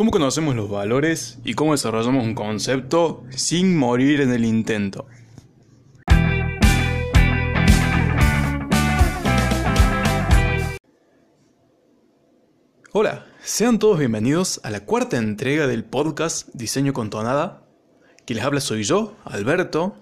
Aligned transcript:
¿Cómo 0.00 0.12
conocemos 0.12 0.56
los 0.56 0.70
valores 0.70 1.36
y 1.44 1.52
cómo 1.52 1.72
desarrollamos 1.72 2.24
un 2.24 2.34
concepto 2.34 3.22
sin 3.28 3.76
morir 3.76 4.22
en 4.22 4.32
el 4.32 4.46
intento? 4.46 5.04
Hola, 12.92 13.26
sean 13.42 13.78
todos 13.78 13.98
bienvenidos 13.98 14.62
a 14.64 14.70
la 14.70 14.86
cuarta 14.86 15.18
entrega 15.18 15.66
del 15.66 15.84
podcast 15.84 16.48
Diseño 16.54 16.94
con 16.94 17.10
Tonada. 17.10 17.66
Quien 18.24 18.38
les 18.38 18.46
habla 18.46 18.62
soy 18.62 18.84
yo, 18.84 19.18
Alberto, 19.24 19.96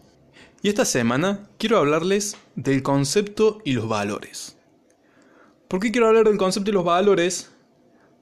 y 0.62 0.68
esta 0.68 0.84
semana 0.84 1.48
quiero 1.58 1.76
hablarles 1.76 2.36
del 2.54 2.84
concepto 2.84 3.58
y 3.64 3.72
los 3.72 3.88
valores. 3.88 4.56
¿Por 5.66 5.80
qué 5.80 5.90
quiero 5.90 6.06
hablar 6.06 6.28
del 6.28 6.38
concepto 6.38 6.70
y 6.70 6.74
los 6.74 6.84
valores? 6.84 7.50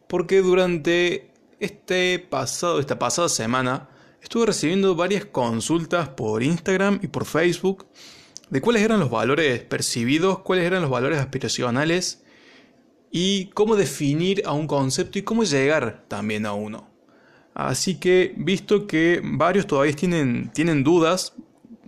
Porque 0.08 0.40
durante 0.40 1.35
este 1.60 2.18
pasado, 2.18 2.80
esta 2.80 2.98
pasada 2.98 3.28
semana 3.28 3.88
estuve 4.22 4.46
recibiendo 4.46 4.94
varias 4.94 5.24
consultas 5.24 6.08
por 6.10 6.42
Instagram 6.42 7.00
y 7.02 7.08
por 7.08 7.24
Facebook 7.24 7.86
de 8.50 8.60
cuáles 8.60 8.82
eran 8.82 9.00
los 9.00 9.10
valores 9.10 9.62
percibidos, 9.62 10.40
cuáles 10.40 10.64
eran 10.64 10.82
los 10.82 10.90
valores 10.90 11.18
aspiracionales 11.18 12.22
y 13.10 13.46
cómo 13.50 13.76
definir 13.76 14.42
a 14.46 14.52
un 14.52 14.66
concepto 14.66 15.18
y 15.18 15.22
cómo 15.22 15.44
llegar 15.44 16.04
también 16.08 16.46
a 16.46 16.52
uno. 16.52 16.90
Así 17.54 17.98
que, 17.98 18.34
visto 18.36 18.86
que 18.86 19.20
varios 19.24 19.66
todavía 19.66 19.94
tienen, 19.94 20.50
tienen 20.52 20.84
dudas, 20.84 21.32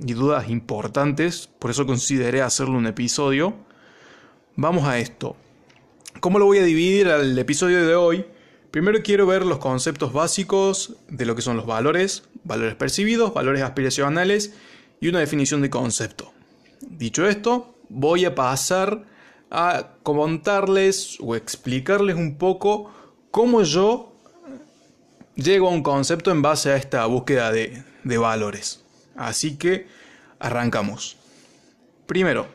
y 0.05 0.13
dudas 0.13 0.49
importantes, 0.49 1.49
por 1.59 1.71
eso 1.71 1.87
consideré 1.87 2.43
hacerle 2.43 2.77
un 2.77 2.87
episodio, 2.87 3.55
vamos 4.57 4.85
a 4.85 4.99
esto. 4.99 5.37
¿Cómo 6.21 6.39
lo 6.39 6.47
voy 6.47 6.59
a 6.59 6.65
dividir 6.65 7.09
al 7.09 7.39
episodio 7.39 7.87
de 7.87 7.95
hoy? 7.95 8.25
Primero 8.71 8.99
quiero 9.03 9.27
ver 9.27 9.47
los 9.47 9.59
conceptos 9.59 10.13
básicos 10.13 10.97
de 11.09 11.25
lo 11.25 11.35
que 11.35 11.43
son 11.43 11.57
los 11.57 11.67
valores, 11.67 12.25
valores 12.45 12.75
percibidos, 12.75 13.33
valores 13.33 13.63
aspiracionales 13.63 14.53
y 15.01 15.09
una 15.09 15.21
definición 15.21 15.63
de 15.63 15.71
concepto. 15.71 16.33
Dicho 16.81 17.27
esto, 17.27 17.75
voy 17.89 18.27
a 18.27 18.35
pasar 18.35 19.07
a 19.51 19.95
contarles 20.03 21.17
o 21.21 21.35
explicarles 21.35 22.17
un 22.17 22.37
poco 22.37 22.93
cómo 23.31 23.63
yo 23.63 24.13
llego 25.35 25.69
a 25.69 25.73
un 25.73 25.83
concepto 25.83 26.31
en 26.31 26.43
base 26.43 26.71
a 26.71 26.77
esta 26.77 27.07
búsqueda 27.07 27.51
de, 27.51 27.83
de 28.05 28.19
valores. 28.19 28.85
Así 29.17 29.57
que 29.57 29.87
arrancamos. 30.39 31.17
Primero, 32.07 32.47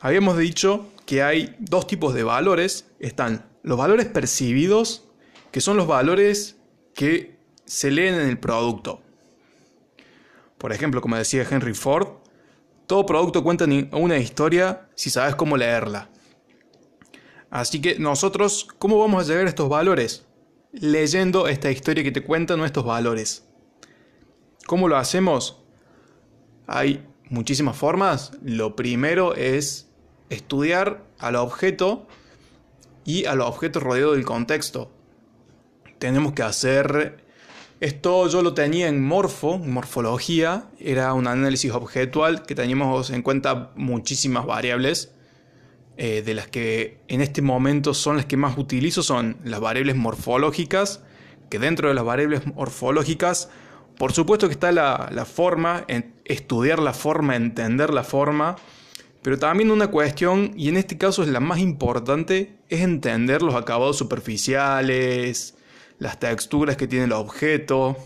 habíamos 0.00 0.38
dicho 0.38 0.86
que 1.04 1.22
hay 1.22 1.54
dos 1.58 1.86
tipos 1.86 2.14
de 2.14 2.22
valores. 2.22 2.86
Están 2.98 3.44
los 3.66 3.76
valores 3.76 4.06
percibidos, 4.06 5.08
que 5.50 5.60
son 5.60 5.76
los 5.76 5.88
valores 5.88 6.56
que 6.94 7.36
se 7.64 7.90
leen 7.90 8.14
en 8.14 8.28
el 8.28 8.38
producto. 8.38 9.02
Por 10.56 10.72
ejemplo, 10.72 11.00
como 11.00 11.16
decía 11.16 11.44
Henry 11.50 11.74
Ford, 11.74 12.06
todo 12.86 13.04
producto 13.04 13.42
cuenta 13.42 13.66
una 13.90 14.18
historia 14.18 14.88
si 14.94 15.10
sabes 15.10 15.34
cómo 15.34 15.56
leerla. 15.56 16.10
Así 17.50 17.80
que 17.80 17.98
nosotros, 17.98 18.68
¿cómo 18.78 19.00
vamos 19.00 19.24
a 19.24 19.28
llegar 19.28 19.46
a 19.46 19.48
estos 19.48 19.68
valores? 19.68 20.26
Leyendo 20.70 21.48
esta 21.48 21.68
historia 21.68 22.04
que 22.04 22.12
te 22.12 22.22
cuenta 22.22 22.56
nuestros 22.56 22.86
valores. 22.86 23.48
¿Cómo 24.68 24.86
lo 24.86 24.96
hacemos? 24.96 25.64
Hay 26.68 27.04
muchísimas 27.30 27.76
formas. 27.76 28.30
Lo 28.44 28.76
primero 28.76 29.34
es 29.34 29.90
estudiar 30.30 31.04
al 31.18 31.34
objeto 31.34 32.06
y 33.06 33.24
a 33.24 33.34
los 33.34 33.48
objetos 33.48 33.82
rodeados 33.82 34.16
del 34.16 34.26
contexto. 34.26 34.92
Tenemos 35.98 36.34
que 36.34 36.42
hacer 36.42 37.24
esto 37.78 38.26
yo 38.28 38.40
lo 38.40 38.54
tenía 38.54 38.88
en 38.88 39.04
morfo, 39.04 39.58
morfología, 39.58 40.64
era 40.80 41.12
un 41.12 41.26
análisis 41.26 41.72
objetual 41.72 42.42
que 42.44 42.54
teníamos 42.54 43.10
en 43.10 43.20
cuenta 43.20 43.70
muchísimas 43.76 44.46
variables, 44.46 45.12
eh, 45.98 46.22
de 46.24 46.32
las 46.32 46.48
que 46.48 47.00
en 47.08 47.20
este 47.20 47.42
momento 47.42 47.92
son 47.92 48.16
las 48.16 48.24
que 48.24 48.38
más 48.38 48.56
utilizo, 48.56 49.02
son 49.02 49.36
las 49.44 49.60
variables 49.60 49.94
morfológicas, 49.94 51.02
que 51.50 51.58
dentro 51.58 51.88
de 51.88 51.94
las 51.94 52.04
variables 52.04 52.46
morfológicas, 52.46 53.50
por 53.98 54.12
supuesto 54.12 54.48
que 54.48 54.54
está 54.54 54.72
la, 54.72 55.10
la 55.12 55.26
forma, 55.26 55.84
estudiar 56.24 56.78
la 56.78 56.94
forma, 56.94 57.36
entender 57.36 57.92
la 57.92 58.04
forma, 58.04 58.56
pero 59.26 59.40
también 59.40 59.72
una 59.72 59.88
cuestión, 59.88 60.52
y 60.56 60.68
en 60.68 60.76
este 60.76 60.98
caso 60.98 61.24
es 61.24 61.28
la 61.28 61.40
más 61.40 61.58
importante, 61.58 62.60
es 62.68 62.82
entender 62.82 63.42
los 63.42 63.56
acabados 63.56 63.98
superficiales, 63.98 65.56
las 65.98 66.20
texturas 66.20 66.76
que 66.76 66.86
tiene 66.86 67.06
el 67.06 67.12
objeto, 67.12 67.96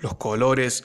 los 0.00 0.16
colores, 0.16 0.82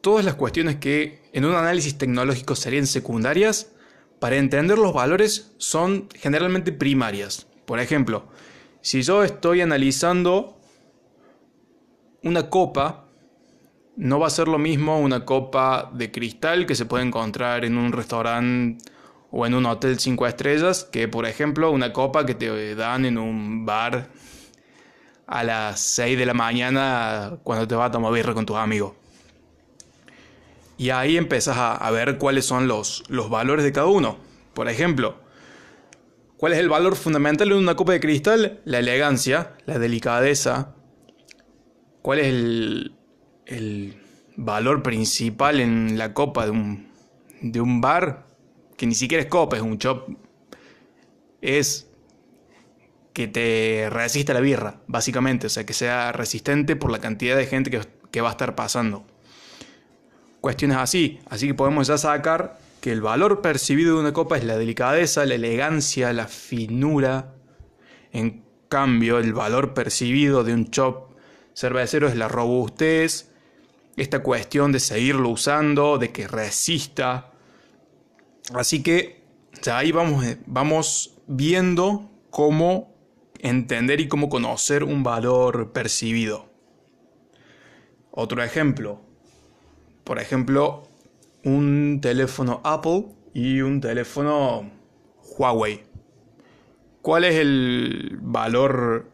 todas 0.00 0.24
las 0.24 0.34
cuestiones 0.34 0.78
que 0.80 1.30
en 1.32 1.44
un 1.44 1.54
análisis 1.54 1.96
tecnológico 1.96 2.56
serían 2.56 2.88
secundarias, 2.88 3.70
para 4.18 4.34
entender 4.34 4.78
los 4.78 4.92
valores 4.92 5.52
son 5.58 6.08
generalmente 6.16 6.72
primarias. 6.72 7.46
Por 7.66 7.78
ejemplo, 7.78 8.26
si 8.80 9.02
yo 9.02 9.22
estoy 9.22 9.60
analizando 9.60 10.58
una 12.24 12.50
copa, 12.50 13.07
no 13.98 14.20
va 14.20 14.28
a 14.28 14.30
ser 14.30 14.46
lo 14.46 14.58
mismo 14.58 15.00
una 15.00 15.24
copa 15.24 15.90
de 15.92 16.12
cristal 16.12 16.66
que 16.66 16.76
se 16.76 16.86
puede 16.86 17.04
encontrar 17.04 17.64
en 17.64 17.76
un 17.76 17.90
restaurante 17.90 18.84
o 19.32 19.44
en 19.44 19.54
un 19.54 19.66
hotel 19.66 19.98
5 19.98 20.24
estrellas 20.28 20.84
que, 20.84 21.08
por 21.08 21.26
ejemplo, 21.26 21.72
una 21.72 21.92
copa 21.92 22.24
que 22.24 22.36
te 22.36 22.76
dan 22.76 23.04
en 23.04 23.18
un 23.18 23.66
bar 23.66 24.08
a 25.26 25.42
las 25.42 25.80
6 25.80 26.16
de 26.16 26.26
la 26.26 26.32
mañana 26.32 27.38
cuando 27.42 27.66
te 27.66 27.74
vas 27.74 27.88
a 27.88 27.90
tomar 27.90 28.12
birra 28.12 28.34
con 28.34 28.46
tus 28.46 28.56
amigos. 28.56 28.92
Y 30.76 30.90
ahí 30.90 31.16
empiezas 31.16 31.56
a, 31.58 31.90
ver 31.90 32.18
cuáles 32.18 32.46
son 32.46 32.68
los, 32.68 33.02
los 33.08 33.28
valores 33.28 33.64
de 33.64 33.72
cada 33.72 33.88
uno. 33.88 34.16
Por 34.54 34.68
ejemplo, 34.68 35.16
¿cuál 36.36 36.52
es 36.52 36.60
el 36.60 36.68
valor 36.68 36.94
fundamental 36.94 37.48
de 37.48 37.56
una 37.56 37.74
copa 37.74 37.92
de 37.94 38.00
cristal? 38.00 38.60
La 38.64 38.78
elegancia, 38.78 39.54
la 39.66 39.80
delicadeza. 39.80 40.76
¿Cuál 42.00 42.20
es 42.20 42.26
el, 42.28 42.97
el 43.48 43.96
valor 44.36 44.82
principal 44.82 45.58
en 45.58 45.98
la 45.98 46.14
copa 46.14 46.44
de 46.44 46.52
un, 46.52 46.88
de 47.40 47.60
un 47.60 47.80
bar, 47.80 48.26
que 48.76 48.86
ni 48.86 48.94
siquiera 48.94 49.22
es 49.22 49.28
copa, 49.28 49.56
es 49.56 49.62
un 49.62 49.78
chop, 49.78 50.08
es 51.40 51.90
que 53.12 53.26
te 53.26 53.88
resista 53.90 54.32
la 54.32 54.40
birra, 54.40 54.80
básicamente, 54.86 55.48
o 55.48 55.50
sea, 55.50 55.66
que 55.66 55.72
sea 55.72 56.12
resistente 56.12 56.76
por 56.76 56.92
la 56.92 57.00
cantidad 57.00 57.36
de 57.36 57.46
gente 57.46 57.70
que, 57.70 57.80
que 58.10 58.20
va 58.20 58.28
a 58.28 58.32
estar 58.32 58.54
pasando. 58.54 59.04
Cuestiones 60.40 60.76
así, 60.76 61.18
así 61.28 61.48
que 61.48 61.54
podemos 61.54 61.88
ya 61.88 61.98
sacar 61.98 62.60
que 62.80 62.92
el 62.92 63.00
valor 63.00 63.40
percibido 63.40 63.94
de 63.94 64.00
una 64.00 64.12
copa 64.12 64.36
es 64.36 64.44
la 64.44 64.56
delicadeza, 64.56 65.26
la 65.26 65.34
elegancia, 65.34 66.12
la 66.12 66.28
finura. 66.28 67.34
En 68.12 68.44
cambio, 68.68 69.18
el 69.18 69.32
valor 69.32 69.74
percibido 69.74 70.44
de 70.44 70.54
un 70.54 70.70
chop 70.70 71.10
cervecero 71.54 72.06
es 72.06 72.14
la 72.14 72.28
robustez, 72.28 73.32
esta 73.98 74.22
cuestión 74.22 74.72
de 74.72 74.80
seguirlo 74.80 75.28
usando, 75.28 75.98
de 75.98 76.10
que 76.10 76.26
resista. 76.28 77.32
Así 78.54 78.82
que 78.82 79.24
ahí 79.70 79.92
vamos, 79.92 80.24
eh, 80.24 80.38
vamos 80.46 81.18
viendo 81.26 82.10
cómo 82.30 82.94
entender 83.40 84.00
y 84.00 84.08
cómo 84.08 84.28
conocer 84.28 84.84
un 84.84 85.02
valor 85.02 85.72
percibido. 85.72 86.48
Otro 88.10 88.42
ejemplo, 88.42 89.00
por 90.04 90.18
ejemplo, 90.18 90.88
un 91.44 92.00
teléfono 92.00 92.60
Apple 92.64 93.06
y 93.34 93.60
un 93.60 93.80
teléfono 93.80 94.70
Huawei. 95.36 95.84
¿Cuál 97.02 97.24
es 97.24 97.36
el 97.36 98.18
valor 98.20 99.10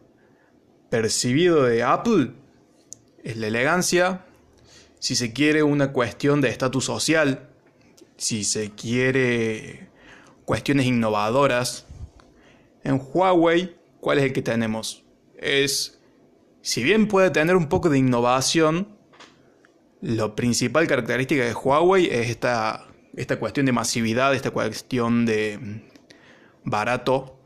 percibido 0.88 1.64
de 1.64 1.82
Apple? 1.82 2.32
Es 3.22 3.36
la 3.36 3.48
elegancia, 3.48 4.24
si 5.04 5.16
se 5.16 5.34
quiere 5.34 5.62
una 5.62 5.92
cuestión 5.92 6.40
de 6.40 6.48
estatus 6.48 6.86
social, 6.86 7.50
si 8.16 8.42
se 8.42 8.70
quiere 8.70 9.90
cuestiones 10.46 10.86
innovadoras. 10.86 11.84
En 12.84 12.98
Huawei, 13.12 13.76
¿cuál 14.00 14.16
es 14.16 14.24
el 14.24 14.32
que 14.32 14.40
tenemos? 14.40 15.04
Es, 15.36 16.00
si 16.62 16.82
bien 16.82 17.06
puede 17.06 17.28
tener 17.28 17.54
un 17.54 17.68
poco 17.68 17.90
de 17.90 17.98
innovación, 17.98 18.96
la 20.00 20.34
principal 20.34 20.86
característica 20.86 21.44
de 21.44 21.52
Huawei 21.52 22.06
es 22.06 22.30
esta, 22.30 22.86
esta 23.14 23.38
cuestión 23.38 23.66
de 23.66 23.72
masividad, 23.72 24.34
esta 24.34 24.52
cuestión 24.52 25.26
de 25.26 25.82
barato. 26.64 27.38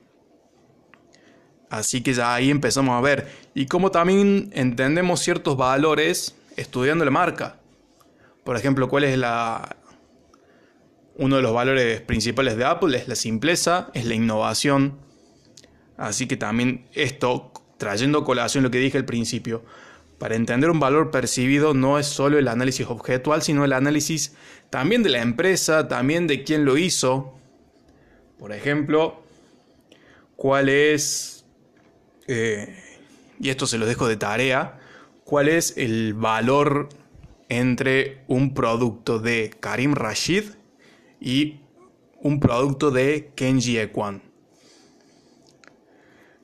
Así 1.70 2.02
que 2.04 2.14
ya 2.14 2.36
ahí 2.36 2.50
empezamos 2.50 2.96
a 2.96 3.00
ver. 3.00 3.26
Y 3.52 3.66
como 3.66 3.90
también 3.90 4.48
entendemos 4.54 5.18
ciertos 5.18 5.56
valores 5.56 6.37
estudiando 6.58 7.04
la 7.04 7.10
marca. 7.10 7.60
Por 8.44 8.56
ejemplo, 8.56 8.88
¿cuál 8.88 9.04
es 9.04 9.16
la... 9.18 9.76
Uno 11.16 11.36
de 11.36 11.42
los 11.42 11.52
valores 11.52 12.00
principales 12.00 12.56
de 12.56 12.64
Apple 12.64 12.96
es 12.96 13.08
la 13.08 13.16
simpleza, 13.16 13.90
es 13.94 14.04
la 14.04 14.14
innovación. 14.14 14.98
Así 15.96 16.28
que 16.28 16.36
también 16.36 16.86
esto 16.94 17.52
trayendo 17.76 18.24
colación 18.24 18.62
lo 18.64 18.70
que 18.70 18.78
dije 18.78 18.98
al 18.98 19.04
principio, 19.04 19.64
para 20.18 20.34
entender 20.34 20.70
un 20.70 20.80
valor 20.80 21.10
percibido 21.10 21.74
no 21.74 21.98
es 21.98 22.06
solo 22.06 22.38
el 22.38 22.48
análisis 22.48 22.86
objetual, 22.86 23.42
sino 23.42 23.64
el 23.64 23.72
análisis 23.72 24.34
también 24.68 25.02
de 25.02 25.10
la 25.10 25.22
empresa, 25.22 25.88
también 25.88 26.26
de 26.26 26.44
quién 26.44 26.64
lo 26.64 26.76
hizo. 26.76 27.34
Por 28.38 28.52
ejemplo, 28.52 29.22
cuál 30.36 30.68
es, 30.68 31.44
eh, 32.26 32.82
y 33.40 33.48
esto 33.48 33.66
se 33.66 33.78
lo 33.78 33.86
dejo 33.86 34.08
de 34.08 34.16
tarea, 34.16 34.78
cuál 35.28 35.50
es 35.50 35.76
el 35.76 36.14
valor 36.14 36.88
entre 37.50 38.24
un 38.28 38.54
producto 38.54 39.18
de 39.18 39.50
Karim 39.60 39.92
Rashid 39.92 40.44
y 41.20 41.60
un 42.22 42.40
producto 42.40 42.90
de 42.90 43.32
Kenji 43.34 43.76
Ekwan. 43.76 44.22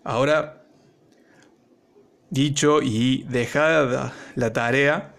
Ahora, 0.05 0.67
dicho 2.29 2.83
y 2.83 3.23
dejada 3.23 4.13
la 4.35 4.53
tarea, 4.53 5.15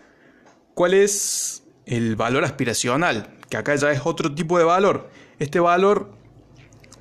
¿cuál 0.75 0.93
es 0.93 1.63
el 1.87 2.15
valor 2.15 2.43
aspiracional? 2.43 3.35
Que 3.49 3.57
acá 3.57 3.73
ya 3.73 3.91
es 3.91 4.01
otro 4.05 4.35
tipo 4.35 4.59
de 4.59 4.63
valor. 4.63 5.09
Este 5.39 5.59
valor 5.59 6.11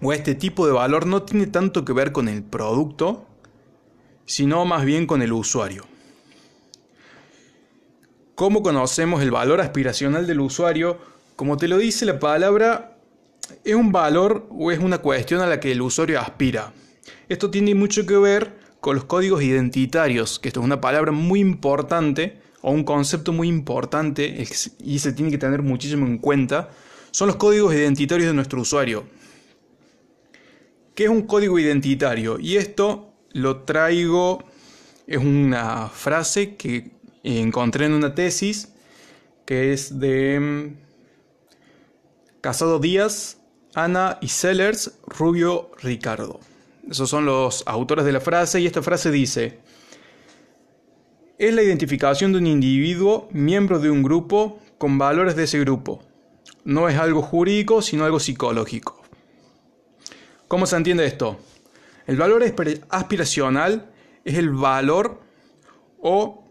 o 0.00 0.14
este 0.14 0.34
tipo 0.34 0.66
de 0.66 0.72
valor 0.72 1.04
no 1.04 1.24
tiene 1.24 1.46
tanto 1.46 1.84
que 1.84 1.92
ver 1.92 2.12
con 2.12 2.26
el 2.26 2.42
producto, 2.42 3.26
sino 4.24 4.64
más 4.64 4.86
bien 4.86 5.06
con 5.06 5.20
el 5.20 5.34
usuario. 5.34 5.84
¿Cómo 8.34 8.64
conocemos 8.64 9.22
el 9.22 9.30
valor 9.30 9.60
aspiracional 9.60 10.26
del 10.26 10.40
usuario? 10.40 10.98
Como 11.36 11.56
te 11.56 11.68
lo 11.68 11.78
dice 11.78 12.04
la 12.04 12.18
palabra, 12.18 12.96
es 13.62 13.76
un 13.76 13.92
valor 13.92 14.48
o 14.50 14.72
es 14.72 14.80
una 14.80 14.98
cuestión 14.98 15.40
a 15.40 15.46
la 15.46 15.60
que 15.60 15.70
el 15.70 15.80
usuario 15.80 16.18
aspira. 16.18 16.72
Esto 17.28 17.48
tiene 17.48 17.76
mucho 17.76 18.04
que 18.06 18.16
ver 18.16 18.52
con 18.80 18.96
los 18.96 19.04
códigos 19.04 19.40
identitarios, 19.40 20.40
que 20.40 20.48
esto 20.48 20.58
es 20.58 20.66
una 20.66 20.80
palabra 20.80 21.12
muy 21.12 21.38
importante 21.38 22.40
o 22.60 22.72
un 22.72 22.82
concepto 22.82 23.32
muy 23.32 23.46
importante 23.46 24.44
y 24.80 24.98
se 24.98 25.12
tiene 25.12 25.30
que 25.30 25.38
tener 25.38 25.62
muchísimo 25.62 26.04
en 26.04 26.18
cuenta, 26.18 26.70
son 27.12 27.28
los 27.28 27.36
códigos 27.36 27.72
identitarios 27.72 28.26
de 28.26 28.34
nuestro 28.34 28.60
usuario. 28.60 29.04
¿Qué 30.96 31.04
es 31.04 31.10
un 31.10 31.22
código 31.22 31.56
identitario? 31.56 32.40
Y 32.40 32.56
esto 32.56 33.12
lo 33.32 33.62
traigo, 33.62 34.42
es 35.06 35.18
una 35.18 35.88
frase 35.88 36.56
que 36.56 36.90
encontré 37.24 37.86
en 37.86 37.94
una 37.94 38.14
tesis 38.14 38.68
que 39.44 39.72
es 39.72 39.98
de 39.98 40.38
mm, 40.40 40.76
Casado 42.40 42.78
Díaz, 42.78 43.38
Ana 43.74 44.18
y 44.20 44.28
Sellers, 44.28 44.98
Rubio 45.06 45.70
Ricardo. 45.82 46.40
Esos 46.88 47.08
son 47.08 47.24
los 47.24 47.64
autores 47.66 48.04
de 48.04 48.12
la 48.12 48.20
frase 48.20 48.60
y 48.60 48.66
esta 48.66 48.82
frase 48.82 49.10
dice, 49.10 49.58
es 51.38 51.54
la 51.54 51.62
identificación 51.62 52.32
de 52.32 52.38
un 52.38 52.46
individuo 52.46 53.28
miembro 53.32 53.78
de 53.78 53.90
un 53.90 54.02
grupo 54.02 54.60
con 54.78 54.98
valores 54.98 55.34
de 55.34 55.44
ese 55.44 55.58
grupo. 55.60 56.02
No 56.64 56.88
es 56.88 56.98
algo 56.98 57.22
jurídico, 57.22 57.82
sino 57.82 58.04
algo 58.04 58.20
psicológico. 58.20 59.02
¿Cómo 60.46 60.66
se 60.66 60.76
entiende 60.76 61.06
esto? 61.06 61.38
El 62.06 62.16
valor 62.16 62.44
aspiracional 62.90 63.90
es 64.24 64.36
el 64.36 64.50
valor 64.50 65.20
o 66.00 66.43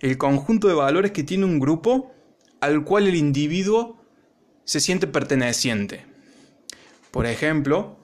el 0.00 0.18
conjunto 0.18 0.68
de 0.68 0.74
valores 0.74 1.12
que 1.12 1.22
tiene 1.22 1.44
un 1.44 1.58
grupo 1.58 2.12
al 2.60 2.84
cual 2.84 3.06
el 3.06 3.14
individuo 3.14 4.02
se 4.64 4.80
siente 4.80 5.06
perteneciente. 5.06 6.06
Por 7.10 7.26
ejemplo, 7.26 7.96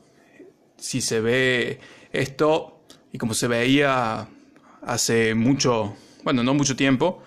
si 0.77 1.01
se 1.01 1.21
ve 1.21 1.81
esto, 2.13 2.81
y 3.13 3.19
como 3.19 3.35
se 3.35 3.49
veía 3.49 4.29
hace 4.83 5.35
mucho, 5.35 5.97
bueno, 6.23 6.43
no 6.43 6.55
mucho 6.55 6.77
tiempo, 6.77 7.23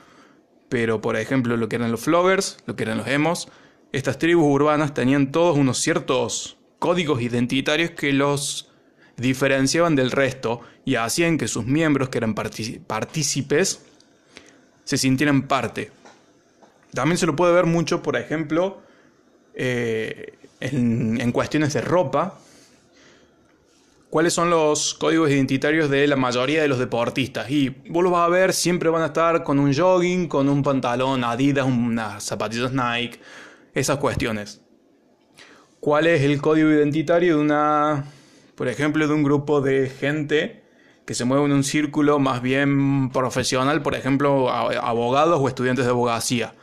pero 0.70 1.02
por 1.02 1.16
ejemplo 1.18 1.58
lo 1.58 1.68
que 1.68 1.78
eran 1.78 1.92
los 1.92 2.02
floggers, 2.02 2.58
lo 2.66 2.76
que 2.76 2.84
eran 2.84 2.98
los 2.98 3.08
emos, 3.08 3.48
estas 3.92 4.20
tribus 4.20 4.46
urbanas 4.46 4.94
tenían 4.94 5.32
todos 5.32 5.58
unos 5.58 5.80
ciertos 5.80 6.58
códigos 6.78 7.22
identitarios 7.22 7.92
que 7.92 8.14
los 8.14 8.72
diferenciaban 9.18 9.96
del 9.96 10.12
resto 10.12 10.62
y 10.86 10.96
hacían 10.96 11.38
que 11.38 11.48
sus 11.48 11.66
miembros, 11.66 12.10
que 12.10 12.20
eran 12.20 12.36
partícipes, 12.36 13.86
se 14.90 14.98
sintieran 14.98 15.44
parte. 15.44 15.92
También 16.96 17.20
se 17.20 17.28
lo 17.28 17.36
puede 17.36 17.54
ver 17.54 17.68
mucho, 17.68 18.02
por 18.02 18.16
ejemplo, 18.18 18.82
eh, 19.54 20.34
en 20.62 21.32
cuestiones 21.32 21.74
de 21.74 21.82
ropa, 21.82 22.40
cuáles 24.10 24.34
son 24.34 24.50
los 24.50 24.96
códigos 24.96 25.30
identitarios 25.30 25.92
de 25.92 26.08
la 26.08 26.16
mayoría 26.16 26.64
de 26.64 26.68
los 26.68 26.80
deportistas. 26.80 27.52
Y 27.52 27.70
vos 27.88 28.04
lo 28.04 28.10
vas 28.10 28.26
a 28.26 28.30
ver, 28.30 28.52
siempre 28.52 28.90
van 28.90 29.04
a 29.04 29.08
estar 29.08 29.44
con 29.44 29.60
un 29.60 29.72
jogging, 29.72 30.28
con 30.28 30.50
un 30.50 30.64
pantalón 30.64 31.24
Adidas, 31.24 31.68
unas 31.68 32.24
zapatillas 32.24 32.72
Nike, 32.74 33.20
esas 33.76 33.98
cuestiones. 33.98 34.60
¿Cuál 35.80 36.08
es 36.08 36.24
el 36.24 36.42
código 36.42 36.72
identitario 36.72 37.38
de 37.38 37.44
una, 37.44 38.06
por 38.56 38.68
ejemplo, 38.68 39.08
de 39.08 39.14
un 39.14 39.22
grupo 39.22 39.62
de 39.62 39.88
gente 39.88 40.64
que 41.10 41.16
se 41.16 41.26
mueve 41.26 41.44
en 41.46 41.54
un 41.54 41.64
círculo 41.64 42.20
más 42.20 42.40
bien 42.40 43.10
profesional, 43.10 43.82
por 43.82 43.96
ejemplo, 43.96 44.52
abogados 44.52 45.40
o 45.42 45.48
estudiantes 45.48 45.86
de 45.86 45.90
abogacía? 45.90 46.54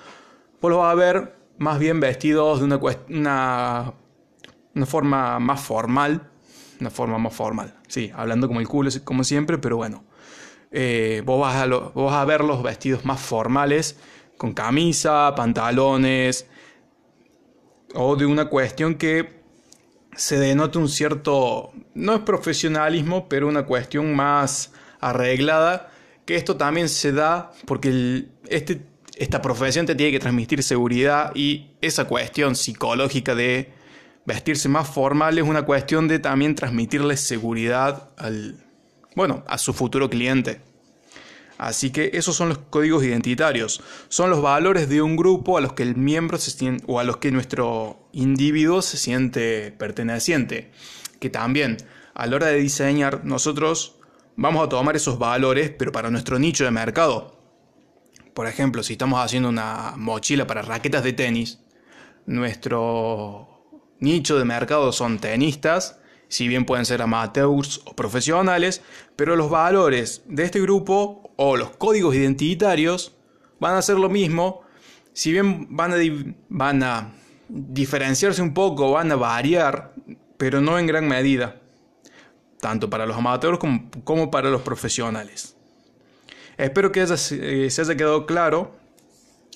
Vos 0.60 0.70
lo 0.70 0.78
vas 0.78 0.92
a 0.92 0.94
ver 0.94 1.36
más 1.58 1.80
bien 1.80 1.98
vestidos 1.98 2.60
de 2.60 2.66
una, 2.66 2.78
una, 3.08 3.92
una 4.72 4.86
forma 4.86 5.40
más 5.40 5.60
formal, 5.60 6.30
una 6.78 6.90
forma 6.90 7.18
más 7.18 7.34
formal. 7.34 7.74
Sí, 7.88 8.12
hablando 8.14 8.46
como 8.46 8.60
el 8.60 8.68
culo, 8.68 8.88
como 9.02 9.24
siempre, 9.24 9.58
pero 9.58 9.78
bueno. 9.78 10.04
Eh, 10.70 11.24
vos, 11.26 11.40
vas 11.40 11.56
a 11.56 11.66
vas 11.66 12.14
a 12.14 12.24
ver 12.24 12.44
los 12.44 12.62
vestidos 12.62 13.04
más 13.04 13.20
formales, 13.20 13.98
con 14.38 14.54
camisa, 14.54 15.34
pantalones, 15.34 16.46
o 17.96 18.14
de 18.14 18.26
una 18.26 18.44
cuestión 18.44 18.94
que 18.94 19.42
se 20.14 20.38
denota 20.38 20.78
un 20.78 20.88
cierto, 20.88 21.72
no 21.96 22.14
es 22.14 22.20
profesionalismo, 22.20 23.28
pero 23.28 23.48
una 23.48 23.64
cuestión 23.64 24.14
más 24.14 24.72
arreglada, 25.00 25.90
que 26.24 26.36
esto 26.36 26.56
también 26.56 26.88
se 26.88 27.12
da 27.12 27.52
porque 27.66 28.26
este, 28.48 28.82
esta 29.16 29.40
profesión 29.40 29.86
te 29.86 29.94
tiene 29.94 30.12
que 30.12 30.18
transmitir 30.18 30.62
seguridad 30.62 31.32
y 31.34 31.70
esa 31.80 32.04
cuestión 32.04 32.54
psicológica 32.54 33.34
de 33.34 33.72
vestirse 34.26 34.68
más 34.68 34.88
formal 34.88 35.38
es 35.38 35.44
una 35.44 35.62
cuestión 35.62 36.06
de 36.06 36.18
también 36.18 36.54
transmitirle 36.54 37.16
seguridad 37.16 38.10
al, 38.18 38.56
bueno, 39.14 39.42
a 39.46 39.56
su 39.56 39.72
futuro 39.72 40.10
cliente. 40.10 40.60
Así 41.58 41.90
que 41.90 42.10
esos 42.12 42.36
son 42.36 42.50
los 42.50 42.58
códigos 42.58 43.02
identitarios, 43.02 43.80
son 44.08 44.28
los 44.28 44.42
valores 44.42 44.90
de 44.90 45.00
un 45.00 45.16
grupo 45.16 45.56
a 45.56 45.62
los 45.62 45.72
que 45.72 45.84
el 45.84 45.96
miembro 45.96 46.36
se 46.36 46.50
siente, 46.50 46.84
o 46.86 47.00
a 47.00 47.04
los 47.04 47.16
que 47.16 47.30
nuestro 47.30 48.10
individuo 48.12 48.82
se 48.82 48.98
siente 48.98 49.70
perteneciente. 49.70 50.70
Que 51.18 51.30
también 51.30 51.76
a 52.14 52.26
la 52.26 52.36
hora 52.36 52.46
de 52.46 52.58
diseñar 52.58 53.24
nosotros 53.24 53.96
vamos 54.36 54.64
a 54.64 54.68
tomar 54.68 54.96
esos 54.96 55.18
valores, 55.18 55.70
pero 55.70 55.92
para 55.92 56.10
nuestro 56.10 56.38
nicho 56.38 56.64
de 56.64 56.70
mercado. 56.70 57.36
Por 58.34 58.46
ejemplo, 58.46 58.82
si 58.82 58.92
estamos 58.92 59.24
haciendo 59.24 59.48
una 59.48 59.94
mochila 59.96 60.46
para 60.46 60.62
raquetas 60.62 61.02
de 61.02 61.14
tenis, 61.14 61.60
nuestro 62.26 63.48
nicho 63.98 64.38
de 64.38 64.44
mercado 64.44 64.92
son 64.92 65.18
tenistas, 65.18 65.98
si 66.28 66.48
bien 66.48 66.64
pueden 66.64 66.84
ser 66.84 67.02
amateurs 67.02 67.80
o 67.86 67.94
profesionales, 67.94 68.82
pero 69.14 69.36
los 69.36 69.48
valores 69.48 70.22
de 70.26 70.44
este 70.44 70.60
grupo 70.60 71.32
o 71.36 71.56
los 71.56 71.70
códigos 71.70 72.14
identitarios 72.14 73.16
van 73.58 73.76
a 73.76 73.82
ser 73.82 73.96
lo 73.96 74.08
mismo, 74.08 74.62
si 75.12 75.32
bien 75.32 75.74
van 75.74 75.92
a, 75.92 75.96
van 76.48 76.82
a 76.82 77.14
diferenciarse 77.48 78.42
un 78.42 78.52
poco, 78.52 78.90
van 78.92 79.12
a 79.12 79.16
variar, 79.16 79.94
pero 80.36 80.60
no 80.60 80.78
en 80.78 80.86
gran 80.86 81.06
medida, 81.08 81.60
tanto 82.60 82.90
para 82.90 83.06
los 83.06 83.16
amateurs 83.16 83.58
como, 84.04 84.30
para 84.30 84.50
los 84.50 84.62
profesionales. 84.62 85.56
Espero 86.56 86.92
que 86.92 87.02
eh, 87.02 87.70
se 87.70 87.80
haya 87.80 87.96
quedado 87.96 88.26
claro, 88.26 88.74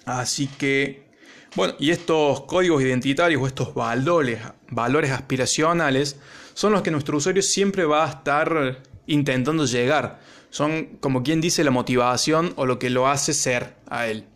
así 0.05 0.47
que 0.47 1.11
bueno, 1.57 1.75
y 1.81 1.91
estos 1.91 2.43
códigos 2.43 2.81
identitarios 2.83 3.43
o 3.43 3.47
estos 3.47 3.75
valores, 3.75 4.39
valores 4.69 5.11
aspiracionales 5.11 6.17
son 6.55 6.73
los 6.73 6.83
que 6.83 6.93
nuestro 6.93 7.17
usuario 7.17 7.43
siempre 7.43 7.85
va 7.85 8.05
a 8.05 8.11
estar 8.11 8.83
intentando 9.07 9.65
llegar. 9.65 10.21
Son 10.51 10.99
como 11.01 11.23
quien 11.23 11.41
dice 11.41 11.65
la 11.65 11.73
motivación 11.73 12.53
o 12.57 12.67
lo 12.67 12.79
que 12.79 12.91
lo 12.91 13.09
hace 13.09 13.35
ser 13.35 13.75
a 13.89 14.07
él. 14.07 14.27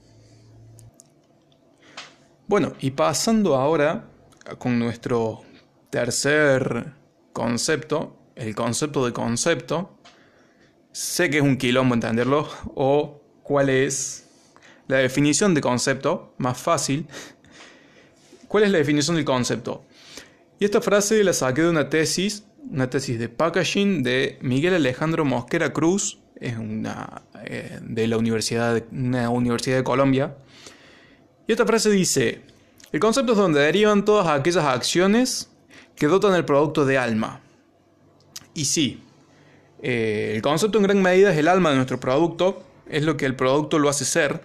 Bueno, 2.48 2.72
y 2.80 2.90
pasando 2.90 3.54
ahora 3.54 4.06
con 4.58 4.78
nuestro 4.78 5.42
tercer 5.94 6.92
concepto, 7.32 8.16
el 8.34 8.52
concepto 8.56 9.06
de 9.06 9.12
concepto. 9.12 9.96
Sé 10.90 11.30
que 11.30 11.36
es 11.36 11.42
un 11.44 11.56
quilombo 11.56 11.94
entenderlo 11.94 12.48
o 12.74 13.22
cuál 13.44 13.70
es 13.70 14.26
la 14.88 14.96
definición 14.96 15.54
de 15.54 15.60
concepto, 15.60 16.34
más 16.38 16.58
fácil. 16.58 17.06
¿Cuál 18.48 18.64
es 18.64 18.72
la 18.72 18.78
definición 18.78 19.14
del 19.14 19.24
concepto? 19.24 19.84
Y 20.58 20.64
esta 20.64 20.80
frase 20.80 21.22
la 21.22 21.32
saqué 21.32 21.62
de 21.62 21.70
una 21.70 21.88
tesis 21.88 22.42
una 22.72 22.90
tesis 22.90 23.16
de 23.18 23.28
packaging 23.28 24.02
de 24.02 24.38
Miguel 24.40 24.74
Alejandro 24.74 25.24
Mosquera 25.24 25.72
Cruz, 25.72 26.18
es 26.40 26.56
una, 26.56 27.22
eh, 27.44 27.78
de 27.82 28.08
la 28.08 28.16
universidad, 28.16 28.82
una 28.90 29.30
universidad 29.30 29.76
de 29.76 29.84
Colombia. 29.84 30.34
Y 31.46 31.52
esta 31.52 31.66
frase 31.66 31.90
dice, 31.90 32.40
el 32.90 32.98
concepto 32.98 33.32
es 33.32 33.38
donde 33.38 33.60
derivan 33.60 34.04
todas 34.04 34.26
aquellas 34.26 34.64
acciones 34.64 35.53
que 35.96 36.06
dotan 36.06 36.34
el 36.34 36.44
producto 36.44 36.84
de 36.84 36.98
alma. 36.98 37.40
Y 38.54 38.66
sí, 38.66 39.02
eh, 39.82 40.32
el 40.34 40.42
concepto 40.42 40.78
en 40.78 40.84
gran 40.84 41.02
medida 41.02 41.32
es 41.32 41.38
el 41.38 41.48
alma 41.48 41.70
de 41.70 41.76
nuestro 41.76 42.00
producto, 42.00 42.62
es 42.88 43.04
lo 43.04 43.16
que 43.16 43.26
el 43.26 43.36
producto 43.36 43.78
lo 43.78 43.88
hace 43.88 44.04
ser, 44.04 44.42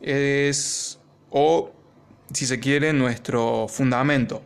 es, 0.00 0.98
o 1.30 1.72
si 2.32 2.46
se 2.46 2.60
quiere, 2.60 2.92
nuestro 2.92 3.66
fundamento. 3.68 4.42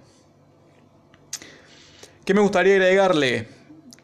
¿Qué 2.25 2.35
me 2.35 2.41
gustaría 2.41 2.75
agregarle? 2.75 3.49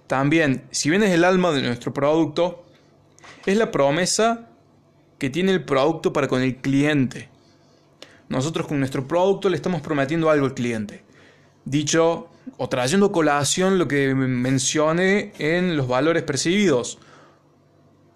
También, 0.06 0.64
si 0.70 0.90
bien 0.90 1.02
es 1.02 1.10
el 1.10 1.24
alma 1.24 1.52
de 1.52 1.62
nuestro 1.62 1.92
producto, 1.92 2.64
es 3.46 3.56
la 3.56 3.70
promesa 3.70 4.48
que 5.18 5.30
tiene 5.30 5.52
el 5.52 5.64
producto 5.64 6.12
para 6.12 6.28
con 6.28 6.42
el 6.42 6.56
cliente. 6.56 7.28
Nosotros 8.28 8.66
con 8.66 8.78
nuestro 8.78 9.06
producto 9.08 9.48
le 9.48 9.56
estamos 9.56 9.80
prometiendo 9.82 10.30
algo 10.30 10.46
al 10.46 10.54
cliente. 10.54 11.02
Dicho 11.64 12.28
o 12.56 12.68
trayendo 12.68 13.12
colación 13.12 13.78
lo 13.78 13.88
que 13.88 14.14
mencioné 14.14 15.32
en 15.38 15.76
los 15.76 15.88
valores 15.88 16.22
percibidos. 16.22 16.98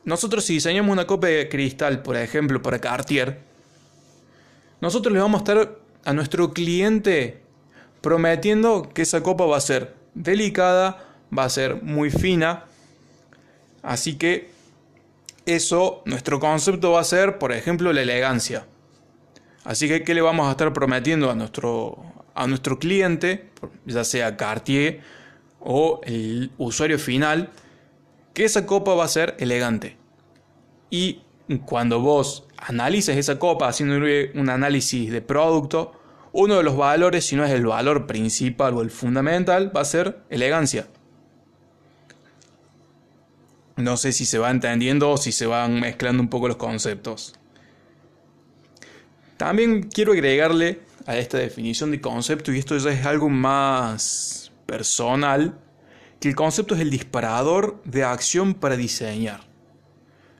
Nosotros 0.04 0.44
si 0.44 0.54
diseñamos 0.54 0.92
una 0.92 1.06
copa 1.06 1.28
de 1.28 1.48
cristal, 1.48 2.02
por 2.02 2.16
ejemplo, 2.16 2.62
para 2.62 2.80
Cartier, 2.80 3.40
nosotros 4.80 5.12
le 5.12 5.20
vamos 5.20 5.40
a 5.40 5.44
estar 5.44 5.78
a 6.04 6.12
nuestro 6.12 6.52
cliente 6.52 7.42
prometiendo 8.00 8.88
que 8.94 9.02
esa 9.02 9.22
copa 9.22 9.46
va 9.46 9.56
a 9.56 9.60
ser 9.60 9.94
delicada, 10.14 11.04
va 11.36 11.44
a 11.44 11.50
ser 11.50 11.82
muy 11.82 12.10
fina. 12.10 12.64
Así 13.82 14.16
que 14.16 14.50
eso, 15.44 16.02
nuestro 16.04 16.40
concepto 16.40 16.92
va 16.92 17.00
a 17.00 17.04
ser, 17.04 17.38
por 17.38 17.52
ejemplo, 17.52 17.92
la 17.92 18.02
elegancia. 18.02 18.66
Así 19.64 19.88
que, 19.88 20.04
¿qué 20.04 20.14
le 20.14 20.20
vamos 20.20 20.46
a 20.46 20.52
estar 20.52 20.72
prometiendo 20.72 21.30
a 21.30 21.34
nuestro, 21.34 21.96
a 22.36 22.46
nuestro 22.46 22.78
cliente, 22.78 23.50
ya 23.86 24.04
sea 24.04 24.36
Cartier 24.36 25.00
o 25.58 26.00
el 26.04 26.52
usuario 26.58 26.98
final, 26.98 27.50
que 28.34 28.44
esa 28.44 28.66
copa 28.66 28.94
va 28.94 29.04
a 29.04 29.08
ser 29.08 29.34
elegante. 29.40 29.96
Y 30.90 31.22
cuando 31.64 32.00
vos 32.00 32.46
analices 32.58 33.16
esa 33.16 33.38
copa 33.38 33.68
haciendo 33.68 33.96
un 34.34 34.50
análisis 34.50 35.10
de 35.10 35.22
producto, 35.22 35.92
uno 36.32 36.56
de 36.56 36.62
los 36.62 36.76
valores, 36.76 37.24
si 37.24 37.34
no 37.34 37.44
es 37.44 37.50
el 37.50 37.64
valor 37.64 38.06
principal 38.06 38.74
o 38.74 38.82
el 38.82 38.90
fundamental, 38.90 39.74
va 39.74 39.80
a 39.80 39.86
ser 39.86 40.18
elegancia. 40.28 40.86
No 43.76 43.96
sé 43.96 44.12
si 44.12 44.26
se 44.26 44.38
va 44.38 44.50
entendiendo 44.50 45.10
o 45.10 45.16
si 45.16 45.32
se 45.32 45.46
van 45.46 45.80
mezclando 45.80 46.22
un 46.22 46.28
poco 46.28 46.48
los 46.48 46.56
conceptos. 46.56 47.34
También 49.36 49.84
quiero 49.84 50.12
agregarle 50.12 50.80
a 51.06 51.16
esta 51.16 51.38
definición 51.38 51.92
de 51.92 52.00
concepto, 52.00 52.52
y 52.52 52.58
esto 52.58 52.76
ya 52.76 52.90
es 52.90 53.06
algo 53.06 53.28
más 53.28 54.52
personal, 54.66 55.58
que 56.20 56.28
el 56.28 56.34
concepto 56.34 56.74
es 56.74 56.80
el 56.80 56.90
disparador 56.90 57.80
de 57.84 58.02
acción 58.02 58.54
para 58.54 58.76
diseñar. 58.76 59.40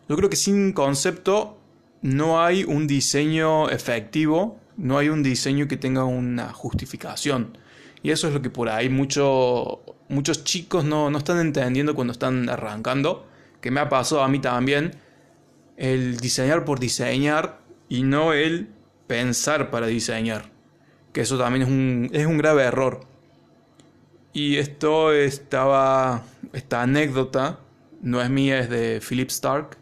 Yo 0.09 0.17
creo 0.17 0.29
que 0.29 0.37
sin 0.37 0.73
concepto 0.73 1.59
no 2.03 2.43
hay 2.43 2.65
un 2.65 2.87
diseño 2.87 3.71
efectivo, 3.71 4.59
no 4.77 4.99
hay 4.99 5.09
un 5.09 5.23
diseño 5.23 5.69
que 5.69 5.77
tenga 5.77 6.05
una 6.05 6.53
justificación. 6.53 7.57
Y 8.03 8.11
eso 8.11 8.29
es 8.29 8.35
lo 8.35 8.43
que 8.43 8.51
por 8.51 8.69
ahí 8.69 8.89
muchos 8.89 10.45
chicos 10.45 10.85
no, 10.85 11.11
no 11.11 11.19
están 11.19 11.39
entendiendo 11.39 11.95
cuando 11.95 12.13
están 12.13 12.49
arrancando, 12.49 13.27
que 13.61 13.71
me 13.71 13.81
ha 13.81 13.89
pasado 13.89 14.23
a 14.23 14.29
mí 14.29 14.41
también, 14.41 14.97
el 15.77 16.17
diseñar 16.19 16.65
por 16.65 16.81
diseñar 16.81 17.61
y 17.89 18.03
no 18.03 18.33
el 18.33 18.71
pensar 19.07 19.71
para 19.71 19.87
diseñar 19.87 20.56
que 21.17 21.23
eso 21.23 21.39
también 21.39 21.63
es 21.63 21.69
un, 21.69 22.11
es 22.13 22.27
un 22.27 22.37
grave 22.37 22.65
error. 22.65 23.01
Y 24.35 24.59
esto 24.59 25.15
estaba, 25.15 26.25
esta 26.53 26.83
anécdota 26.83 27.59
no 28.03 28.21
es 28.21 28.29
mía, 28.29 28.59
es 28.59 28.69
de 28.69 29.01
Philip 29.01 29.31
Stark. 29.31 29.79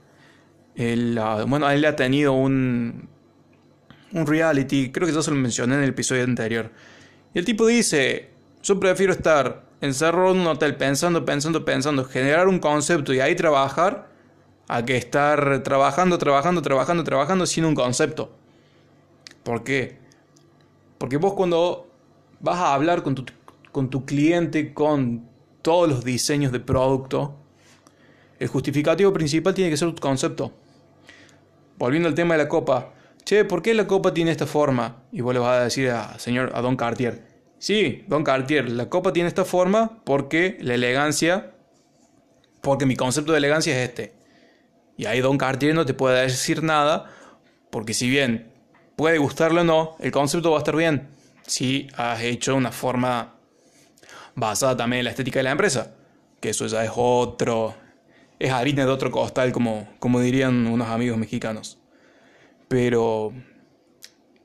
Él, 0.76 1.20
bueno, 1.48 1.68
él 1.68 1.84
ha 1.86 1.96
tenido 1.96 2.34
un, 2.34 3.08
un 4.12 4.26
reality, 4.28 4.92
creo 4.92 5.08
que 5.08 5.12
ya 5.12 5.22
se 5.22 5.32
lo 5.32 5.36
mencioné 5.36 5.74
en 5.74 5.82
el 5.82 5.88
episodio 5.88 6.22
anterior. 6.22 6.70
Y 7.34 7.40
el 7.40 7.44
tipo 7.44 7.66
dice, 7.66 8.30
yo 8.62 8.78
prefiero 8.78 9.12
estar 9.12 9.64
encerrado 9.80 10.30
en 10.30 10.38
un 10.38 10.46
hotel 10.46 10.76
pensando, 10.76 11.24
pensando, 11.24 11.64
pensando, 11.64 12.04
generar 12.04 12.46
un 12.46 12.60
concepto 12.60 13.12
y 13.12 13.18
ahí 13.18 13.34
trabajar, 13.34 14.08
a 14.68 14.84
que 14.84 14.96
estar 14.96 15.64
trabajando, 15.64 16.16
trabajando, 16.16 16.62
trabajando, 16.62 17.02
trabajando 17.02 17.44
sin 17.44 17.64
un 17.64 17.74
concepto. 17.74 18.30
¿Por 19.42 19.64
qué? 19.64 20.03
Porque 20.98 21.16
vos 21.16 21.34
cuando 21.34 21.88
vas 22.40 22.58
a 22.58 22.74
hablar 22.74 23.02
con 23.02 23.14
tu, 23.14 23.24
con 23.72 23.90
tu 23.90 24.04
cliente, 24.04 24.72
con 24.74 25.28
todos 25.62 25.88
los 25.88 26.04
diseños 26.04 26.52
de 26.52 26.60
producto, 26.60 27.36
el 28.38 28.48
justificativo 28.48 29.12
principal 29.12 29.54
tiene 29.54 29.70
que 29.70 29.76
ser 29.76 29.92
tu 29.92 30.00
concepto. 30.00 30.52
Volviendo 31.78 32.08
al 32.08 32.14
tema 32.14 32.34
de 32.34 32.44
la 32.44 32.48
copa. 32.48 32.92
Che, 33.24 33.44
¿por 33.44 33.62
qué 33.62 33.72
la 33.72 33.86
copa 33.86 34.12
tiene 34.12 34.30
esta 34.30 34.46
forma? 34.46 35.02
Y 35.10 35.22
vos 35.22 35.32
le 35.32 35.40
vas 35.40 35.60
a 35.60 35.64
decir 35.64 35.90
a, 35.90 36.18
señor, 36.18 36.52
a 36.54 36.60
Don 36.60 36.76
Cartier. 36.76 37.26
Sí, 37.58 38.04
Don 38.06 38.22
Cartier, 38.22 38.70
la 38.70 38.90
copa 38.90 39.12
tiene 39.12 39.28
esta 39.28 39.46
forma 39.46 40.02
porque 40.04 40.58
la 40.60 40.74
elegancia, 40.74 41.54
porque 42.60 42.84
mi 42.84 42.96
concepto 42.96 43.32
de 43.32 43.38
elegancia 43.38 43.72
es 43.72 43.88
este. 43.88 44.12
Y 44.98 45.06
ahí 45.06 45.20
Don 45.20 45.38
Cartier 45.38 45.74
no 45.74 45.86
te 45.86 45.94
puede 45.94 46.20
decir 46.20 46.62
nada, 46.62 47.10
porque 47.70 47.94
si 47.94 48.10
bien 48.10 48.52
puede 48.96 49.18
gustarle 49.18 49.60
o 49.60 49.64
no, 49.64 49.96
el 50.00 50.10
concepto 50.10 50.50
va 50.50 50.58
a 50.58 50.60
estar 50.60 50.76
bien 50.76 51.08
si 51.46 51.88
has 51.96 52.22
hecho 52.22 52.54
una 52.54 52.72
forma 52.72 53.34
basada 54.34 54.76
también 54.76 55.00
en 55.00 55.04
la 55.04 55.10
estética 55.10 55.38
de 55.38 55.44
la 55.44 55.50
empresa, 55.50 55.94
que 56.40 56.50
eso 56.50 56.66
ya 56.66 56.84
es 56.84 56.90
otro, 56.94 57.74
es 58.38 58.50
harina 58.50 58.84
de 58.84 58.90
otro 58.90 59.10
costal, 59.10 59.52
como, 59.52 59.88
como 59.98 60.20
dirían 60.20 60.66
unos 60.66 60.88
amigos 60.88 61.18
mexicanos. 61.18 61.78
Pero 62.68 63.32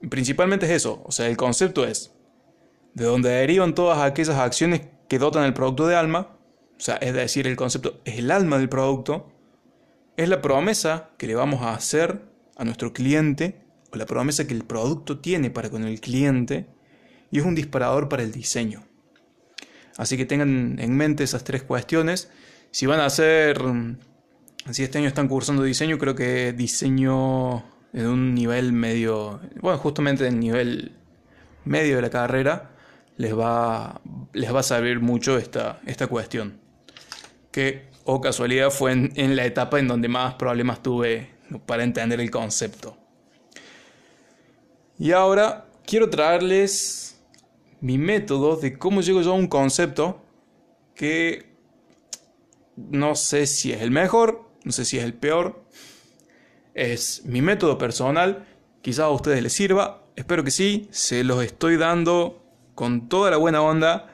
principalmente 0.10 0.66
es 0.66 0.72
eso, 0.74 1.02
o 1.06 1.12
sea, 1.12 1.28
el 1.28 1.38
concepto 1.38 1.86
es 1.86 2.14
de 2.94 3.06
donde 3.06 3.30
derivan 3.30 3.76
todas 3.76 4.00
aquellas 4.00 4.38
acciones 4.38 4.82
que 5.08 5.20
dotan 5.20 5.44
el 5.46 5.54
producto 5.54 5.88
de 5.88 5.96
alma, 5.96 6.36
o 6.78 6.82
sea, 6.82 6.96
es 6.96 7.14
decir, 7.14 7.48
el 7.48 7.56
concepto 7.56 8.00
es 8.06 8.20
el 8.20 8.32
alma 8.32 8.58
del 8.58 8.70
producto, 8.70 9.32
es 10.18 10.30
la 10.30 10.42
promesa 10.42 11.10
que 11.18 11.28
le 11.28 11.36
vamos 11.36 11.62
a 11.62 11.74
hacer 11.74 12.22
a 12.58 12.66
nuestro 12.66 12.94
cliente 12.94 13.59
o 13.92 13.98
la 13.98 14.06
promesa 14.06 14.48
que 14.48 14.54
el 14.54 14.64
producto 14.64 15.20
tiene 15.20 15.50
para 15.50 15.70
con 15.70 15.84
el 15.84 16.00
cliente 16.00 16.68
y 17.32 17.40
es 17.40 17.46
un 17.46 17.56
disparador 17.56 18.10
para 18.10 18.24
el 18.24 18.32
diseño. 18.32 18.84
Así 19.98 20.18
que 20.18 20.26
tengan 20.26 20.78
en 20.80 20.96
mente 20.96 21.24
esas 21.24 21.44
tres 21.44 21.64
cuestiones. 21.64 22.30
Si 22.72 22.86
van 22.86 23.00
a 23.00 23.06
hacer, 23.06 23.62
si 24.72 24.84
este 24.84 24.98
año 24.98 25.08
están 25.08 25.28
cursando 25.28 25.64
diseño, 25.64 25.98
creo 25.98 26.16
que 26.16 26.54
diseño 26.54 27.66
en 27.94 28.06
un 28.06 28.34
nivel 28.34 28.72
medio, 28.72 29.42
bueno, 29.62 29.78
justamente 29.80 30.26
en 30.26 30.36
el 30.36 30.40
nivel 30.40 30.92
medio 31.66 31.98
de 31.98 32.02
la 32.02 32.10
carrera, 32.10 32.72
les 33.18 33.38
va, 33.38 34.00
les 34.34 34.54
va 34.54 34.62
a 34.62 34.64
servir 34.64 35.02
mucho 35.02 35.38
esta, 35.38 35.82
esta 35.86 36.08
cuestión. 36.08 36.60
Que, 37.52 37.90
o 38.06 38.22
casualidad, 38.22 38.70
fue 38.70 38.94
en 38.94 39.36
la 39.36 39.46
etapa 39.46 39.80
en 39.80 39.88
donde 39.88 40.08
más 40.08 40.36
problemas 40.36 40.82
tuve 40.82 41.30
para 41.66 41.84
entender 41.84 42.20
el 42.22 42.32
concepto. 42.32 42.98
Y 45.00 45.14
ahora 45.14 45.66
quiero 45.86 46.10
traerles 46.10 47.22
mi 47.80 47.98
método 47.98 48.58
de 48.58 48.78
cómo 48.78 49.00
llego 49.00 49.22
yo 49.22 49.32
a 49.32 49.36
un 49.36 49.48
concepto 49.48 50.22
que 50.94 51.54
no 52.76 53.16
sé 53.16 53.48
si 53.48 53.72
es 53.72 53.82
el 53.82 53.92
mejor, 53.92 54.50
no 54.66 54.74
sé 54.74 54.84
si 54.84 54.98
es 54.98 55.06
el 55.06 55.14
peor. 55.14 55.64
Es 56.74 57.24
mi 57.26 57.42
método 57.42 57.78
personal, 57.78 58.46
quizás 58.82 59.06
a 59.06 59.10
ustedes 59.10 59.42
les 59.42 59.54
sirva, 59.54 60.04
espero 60.18 60.44
que 60.44 60.52
sí, 60.52 60.90
se 60.92 61.24
los 61.24 61.42
estoy 61.42 61.78
dando 61.78 62.44
con 62.76 63.08
toda 63.08 63.32
la 63.32 63.38
buena 63.38 63.62
onda. 63.62 64.14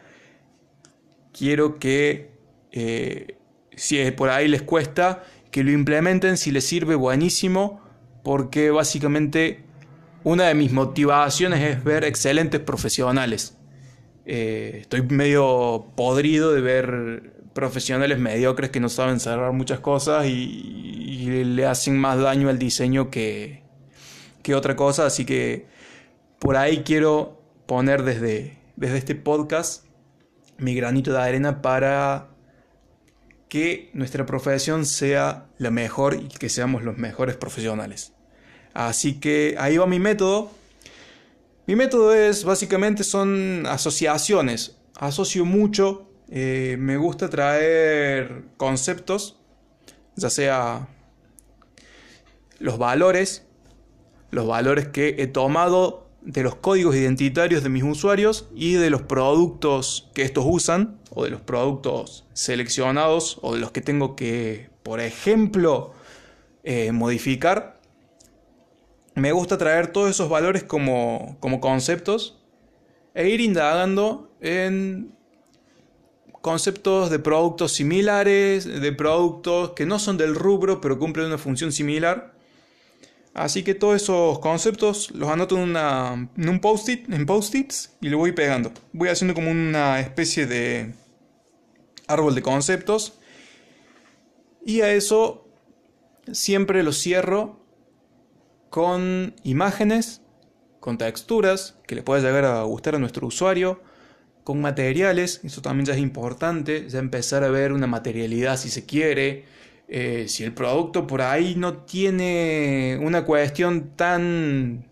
Quiero 1.34 1.80
que, 1.80 2.30
eh, 2.72 3.40
si 3.76 4.12
por 4.12 4.30
ahí 4.30 4.48
les 4.48 4.62
cuesta, 4.62 5.24
que 5.50 5.64
lo 5.64 5.72
implementen, 5.72 6.38
si 6.38 6.52
les 6.52 6.64
sirve, 6.64 6.94
buenísimo, 6.94 7.82
porque 8.24 8.70
básicamente 8.70 9.65
una 10.26 10.46
de 10.46 10.56
mis 10.56 10.72
motivaciones 10.72 11.62
es 11.62 11.84
ver 11.84 12.04
excelentes 12.04 12.60
profesionales. 12.60 13.56
Eh, 14.26 14.80
estoy 14.82 15.04
medio 15.04 15.92
podrido 15.96 16.52
de 16.52 16.62
ver 16.62 17.46
profesionales 17.54 18.18
mediocres 18.18 18.72
que 18.72 18.80
no 18.80 18.90
saben 18.90 19.20
cerrar 19.20 19.54
muchas 19.54 19.80
cosas 19.80 20.26
y, 20.26 21.44
le 21.46 21.66
hacen 21.66 21.98
más 21.98 22.20
daño 22.20 22.50
al 22.50 22.60
diseño 22.60 23.10
que, 23.12 23.64
que, 24.42 24.56
otra 24.56 24.76
cosa. 24.76 25.06
Así 25.06 25.26
que 25.26 25.68
por 26.40 26.58
ahí 26.58 26.84
quiero 26.84 27.42
poner 27.68 28.04
desde, 28.04 28.58
desde 28.76 28.98
este 28.98 29.14
podcast 29.14 29.86
mi 30.58 30.74
granito 30.74 31.14
de 31.14 31.20
arena 31.20 31.62
para 31.62 32.30
que 33.48 33.92
nuestra 33.94 34.26
profesión 34.26 34.88
sea 34.88 35.46
la 35.60 35.70
mejor 35.70 36.16
y 36.16 36.30
que 36.30 36.50
seamos 36.50 36.84
los 36.84 36.98
mejores 36.98 37.38
profesionales. 37.38 38.15
Así 38.76 39.22
que 39.22 39.56
ahí 39.58 39.78
va 39.78 39.88
mi 39.88 40.00
método. 40.00 40.52
Mi 41.66 41.76
método 41.78 42.14
es 42.14 42.44
básicamente 42.44 43.06
son 43.06 43.66
asociaciones. 43.66 44.76
Asocio 44.98 45.46
mucho, 45.46 46.10
eh, 46.30 46.76
me 46.78 46.98
gusta 46.98 47.30
traer 47.30 48.44
conceptos, 48.58 49.38
ya 50.18 50.30
sea 50.30 50.90
los 52.60 52.78
valores, 52.78 53.46
los 54.32 54.46
valores 54.46 54.90
que 54.90 55.16
he 55.20 55.28
tomado 55.28 56.10
de 56.22 56.44
los 56.44 56.56
códigos 56.56 56.96
identitarios 56.96 57.64
de 57.64 57.70
mis 57.70 57.84
usuarios 57.84 58.50
y 58.54 58.74
de 58.74 58.90
los 58.90 59.04
productos 59.04 60.10
que 60.14 60.24
estos 60.24 60.44
usan 60.46 61.00
o 61.12 61.24
de 61.24 61.30
los 61.30 61.40
productos 61.42 62.26
seleccionados 62.34 63.40
o 63.42 63.54
de 63.54 63.62
los 63.62 63.72
que 63.72 63.80
tengo 63.80 64.18
que, 64.18 64.70
por 64.84 65.00
ejemplo, 65.00 65.94
eh, 66.66 66.92
modificar. 66.92 67.75
Me 69.16 69.32
gusta 69.32 69.58
traer 69.58 69.88
todos 69.88 70.10
esos 70.10 70.30
valores 70.30 70.64
como, 70.64 71.38
como 71.40 71.60
conceptos 71.60 72.38
e 73.14 73.30
ir 73.30 73.42
indagando 73.42 74.32
en 74.42 75.16
conceptos 76.42 77.10
de 77.10 77.18
productos 77.18 77.74
similares, 77.74 78.66
de 78.66 78.92
productos 78.92 79.72
que 79.72 79.86
no 79.86 79.98
son 80.00 80.18
del 80.18 80.36
rubro 80.36 80.80
pero 80.82 81.00
cumplen 81.00 81.28
una 81.28 81.38
función 81.38 81.72
similar 81.72 82.36
Así 83.36 83.64
que 83.64 83.76
todos 83.76 84.02
esos 84.02 84.40
conceptos 84.40 85.12
los 85.12 85.28
anoto 85.28 85.58
en, 85.62 85.76
un 85.76 86.60
post-it, 86.62 87.12
en 87.12 87.26
post-its 87.26 87.94
y 88.00 88.08
lo 88.08 88.18
voy 88.18 88.32
pegando. 88.32 88.72
Voy 88.94 89.10
haciendo 89.10 89.34
como 89.34 89.52
una 89.52 90.00
especie 90.00 90.48
de 90.48 90.94
árbol 92.08 92.34
de 92.34 92.42
conceptos. 92.42 93.20
Y 94.66 94.80
a 94.80 94.94
eso 94.94 95.50
siempre 96.32 96.82
lo 96.82 96.94
cierro 96.94 97.60
con 98.76 99.34
imágenes, 99.44 100.22
con 100.82 100.98
texturas 100.98 101.78
que 101.88 101.96
le 101.96 102.04
pueda 102.04 102.22
llegar 102.22 102.44
a 102.44 102.62
gustar 102.64 102.96
a 102.96 103.00
nuestro 103.00 103.26
usuario, 103.26 103.82
con 104.44 104.60
materiales, 104.60 105.40
eso 105.46 105.62
también 105.62 105.86
ya 105.86 105.94
es 105.94 106.00
importante, 106.00 106.90
ya 106.90 107.00
empezar 107.00 107.46
a 107.46 107.50
ver 107.50 107.72
una 107.72 107.88
materialidad 107.88 108.58
si 108.58 108.70
se 108.70 108.86
quiere, 108.86 109.46
eh, 109.88 110.26
si 110.28 110.44
el 110.44 110.54
producto 110.54 111.08
por 111.08 111.22
ahí 111.22 111.56
no 111.56 111.84
tiene 111.86 113.00
una 113.02 113.24
cuestión 113.24 113.92
tan 113.96 114.86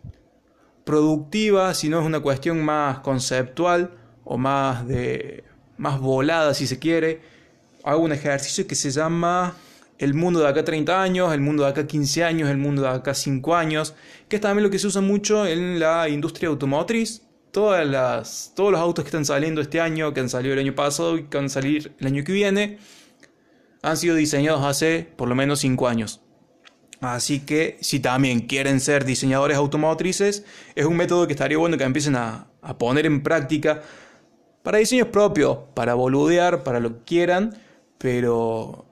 productiva, 0.85 1.73
sino 1.73 1.99
es 1.99 2.05
una 2.05 2.21
cuestión 2.21 2.63
más 2.63 2.99
conceptual 2.99 3.97
o 4.23 4.37
más 4.37 4.87
de 4.87 5.43
más 5.75 5.99
volada 5.99 6.53
si 6.53 6.67
se 6.67 6.79
quiere, 6.79 7.19
hago 7.83 8.01
un 8.01 8.13
ejercicio 8.13 8.65
que 8.65 8.75
se 8.75 8.91
llama 8.91 9.57
el 9.99 10.13
mundo 10.13 10.39
de 10.39 10.47
acá 10.47 10.63
30 10.63 11.01
años, 11.01 11.33
el 11.33 11.41
mundo 11.41 11.63
de 11.63 11.69
acá 11.69 11.87
15 11.87 12.23
años, 12.23 12.49
el 12.49 12.57
mundo 12.57 12.81
de 12.81 12.89
acá 12.89 13.13
5 13.13 13.55
años, 13.55 13.95
que 14.27 14.37
es 14.37 14.41
también 14.41 14.63
lo 14.63 14.69
que 14.69 14.79
se 14.79 14.87
usa 14.87 15.01
mucho 15.01 15.45
en 15.45 15.79
la 15.79 16.09
industria 16.09 16.49
automotriz. 16.49 17.21
Todas 17.51 17.85
las, 17.85 18.51
todos 18.55 18.71
los 18.71 18.81
autos 18.81 19.03
que 19.03 19.09
están 19.09 19.25
saliendo 19.25 19.61
este 19.61 19.79
año, 19.79 20.11
que 20.13 20.21
han 20.21 20.29
salido 20.29 20.53
el 20.53 20.59
año 20.59 20.73
pasado 20.73 21.17
y 21.17 21.25
que 21.25 21.37
van 21.37 21.45
a 21.45 21.49
salir 21.49 21.93
el 21.99 22.07
año 22.07 22.23
que 22.23 22.31
viene, 22.31 22.79
han 23.83 23.97
sido 23.97 24.15
diseñados 24.15 24.63
hace 24.65 25.07
por 25.15 25.29
lo 25.29 25.35
menos 25.35 25.59
5 25.59 25.87
años. 25.87 26.23
Así 27.03 27.41
que 27.41 27.77
si 27.81 27.99
también 27.99 28.41
quieren 28.47 28.79
ser 28.79 29.03
diseñadores 29.03 29.57
automotrices, 29.57 30.45
es 30.73 30.85
un 30.85 30.95
método 30.95 31.27
que 31.27 31.33
estaría 31.33 31.57
bueno 31.57 31.77
que 31.77 31.83
empiecen 31.83 32.15
a, 32.15 32.47
poner 32.79 33.05
en 33.05 33.21
práctica 33.21 33.81
para 34.63 34.77
diseños 34.77 35.09
propios, 35.09 35.57
para 35.73 35.95
boludear, 35.95 36.63
para 36.63 36.79
lo 36.79 36.97
que 36.97 37.03
quieran, 37.03 37.57
pero 37.97 38.85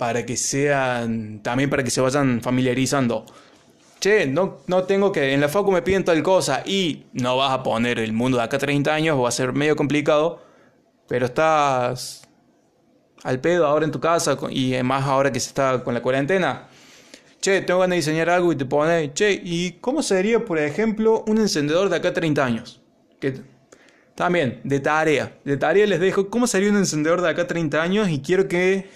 para 0.00 0.24
que 0.24 0.34
sean, 0.38 1.42
también 1.42 1.68
para 1.68 1.84
que 1.84 1.90
se 1.90 2.00
vayan 2.00 2.40
familiarizando. 2.40 3.26
Che, 4.00 4.26
no, 4.26 4.60
no 4.66 4.84
tengo 4.84 5.12
que, 5.12 5.34
en 5.34 5.42
la 5.42 5.48
facu 5.50 5.70
me 5.70 5.82
piden 5.82 6.06
tal 6.06 6.22
cosa 6.22 6.62
y 6.64 7.04
no 7.12 7.36
vas 7.36 7.52
a 7.52 7.62
poner 7.62 7.98
el 7.98 8.14
mundo 8.14 8.38
de 8.38 8.44
acá 8.44 8.56
30 8.56 8.94
años, 8.94 9.22
va 9.22 9.28
a 9.28 9.30
ser 9.30 9.52
medio 9.52 9.76
complicado, 9.76 10.42
pero 11.06 11.26
estás 11.26 12.26
al 13.24 13.40
pedo 13.40 13.66
ahora 13.66 13.84
en 13.84 13.90
tu 13.90 14.00
casa 14.00 14.38
y 14.48 14.82
más 14.82 15.04
ahora 15.04 15.30
que 15.30 15.38
se 15.38 15.48
está 15.48 15.84
con 15.84 15.92
la 15.92 16.00
cuarentena. 16.00 16.68
Che, 17.42 17.60
tengo 17.60 17.80
ganas 17.80 17.90
de 17.90 17.96
diseñar 17.96 18.30
algo 18.30 18.52
y 18.52 18.56
te 18.56 18.64
pone, 18.64 19.12
che, 19.12 19.32
¿y 19.32 19.72
cómo 19.82 20.02
sería, 20.02 20.42
por 20.46 20.58
ejemplo, 20.58 21.24
un 21.26 21.36
encendedor 21.36 21.90
de 21.90 21.96
acá 21.96 22.14
30 22.14 22.42
años? 22.42 22.80
Que 23.20 23.42
también, 24.14 24.62
de 24.64 24.80
tarea. 24.80 25.36
De 25.44 25.58
tarea 25.58 25.86
les 25.86 26.00
dejo 26.00 26.30
cómo 26.30 26.46
sería 26.46 26.70
un 26.70 26.78
encendedor 26.78 27.20
de 27.20 27.28
acá 27.28 27.46
30 27.46 27.82
años 27.82 28.08
y 28.08 28.20
quiero 28.20 28.48
que, 28.48 28.88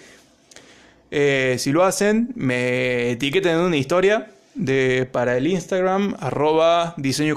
eh, 1.17 1.55
si 1.59 1.71
lo 1.71 1.83
hacen, 1.83 2.33
me 2.35 3.11
etiqueten 3.11 3.53
en 3.53 3.61
una 3.61 3.77
historia 3.77 4.31
de, 4.53 5.07
para 5.11 5.37
el 5.37 5.47
Instagram, 5.47 6.15
arroba 6.19 6.93
diseño. 6.97 7.35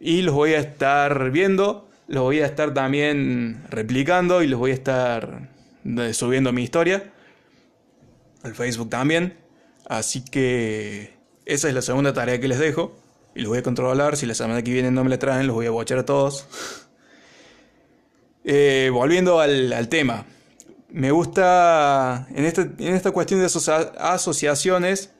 Y 0.00 0.22
los 0.22 0.34
voy 0.34 0.54
a 0.54 0.58
estar 0.58 1.30
viendo 1.30 1.92
los 2.12 2.24
voy 2.24 2.40
a 2.40 2.46
estar 2.46 2.74
también 2.74 3.62
replicando 3.70 4.42
y 4.42 4.46
los 4.46 4.58
voy 4.58 4.72
a 4.72 4.74
estar 4.74 5.48
eh, 5.84 6.12
subiendo 6.12 6.52
mi 6.52 6.62
historia. 6.62 7.10
Al 8.42 8.54
Facebook 8.54 8.90
también. 8.90 9.38
Así 9.88 10.22
que 10.22 11.14
esa 11.46 11.68
es 11.68 11.74
la 11.74 11.80
segunda 11.80 12.12
tarea 12.12 12.38
que 12.38 12.48
les 12.48 12.58
dejo. 12.58 12.94
Y 13.34 13.40
los 13.40 13.48
voy 13.48 13.60
a 13.60 13.62
controlar. 13.62 14.18
Si 14.18 14.26
la 14.26 14.34
semana 14.34 14.62
que 14.62 14.72
viene 14.72 14.90
no 14.90 15.04
me 15.04 15.08
la 15.08 15.18
traen, 15.18 15.46
los 15.46 15.54
voy 15.54 15.64
a 15.64 15.70
bochar 15.70 15.98
a 15.98 16.04
todos. 16.04 16.46
Eh, 18.44 18.90
volviendo 18.92 19.38
al, 19.38 19.88
tema. 19.88 20.26
Me 20.92 21.10
gusta. 21.10 22.28
En 22.34 22.44
esta, 22.44 22.62
en 22.62 22.94
esta 22.94 23.12
cuestión 23.12 23.40
de 23.40 23.46
asociaciones. 23.46 25.10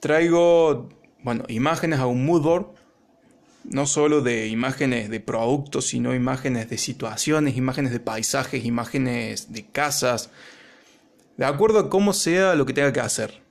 Traigo. 0.00 0.88
Bueno, 1.22 1.44
imágenes 1.48 1.98
a 2.00 2.06
un 2.06 2.24
moodboard 2.24 2.68
no 3.64 3.84
solo 3.84 4.22
de 4.22 4.48
imágenes 4.48 5.10
de 5.10 5.20
productos, 5.20 5.88
sino 5.88 6.14
imágenes 6.14 6.70
de 6.70 6.78
situaciones, 6.78 7.58
imágenes 7.58 7.92
de 7.92 8.00
paisajes, 8.00 8.64
imágenes 8.64 9.52
de 9.52 9.66
casas, 9.66 10.30
de 11.36 11.44
acuerdo 11.44 11.78
a 11.80 11.90
cómo 11.90 12.14
sea 12.14 12.54
lo 12.54 12.64
que 12.64 12.72
tenga 12.72 12.90
que 12.90 13.00
hacer. 13.00 13.42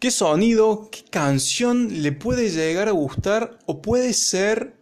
¿Qué 0.00 0.10
sonido, 0.10 0.88
qué 0.90 1.04
canción 1.10 2.02
le 2.02 2.12
puede 2.12 2.48
llegar 2.48 2.88
a 2.88 2.92
gustar 2.92 3.58
o 3.66 3.82
puede 3.82 4.14
ser 4.14 4.74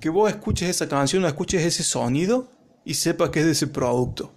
que 0.00 0.08
vos 0.08 0.30
escuches 0.30 0.70
esa 0.70 0.88
canción 0.88 1.24
o 1.24 1.26
escuches 1.26 1.64
ese 1.64 1.82
sonido 1.82 2.48
y 2.88 2.94
sepas 2.94 3.28
que 3.28 3.40
es 3.40 3.44
de 3.44 3.52
ese 3.52 3.66
producto? 3.66 4.32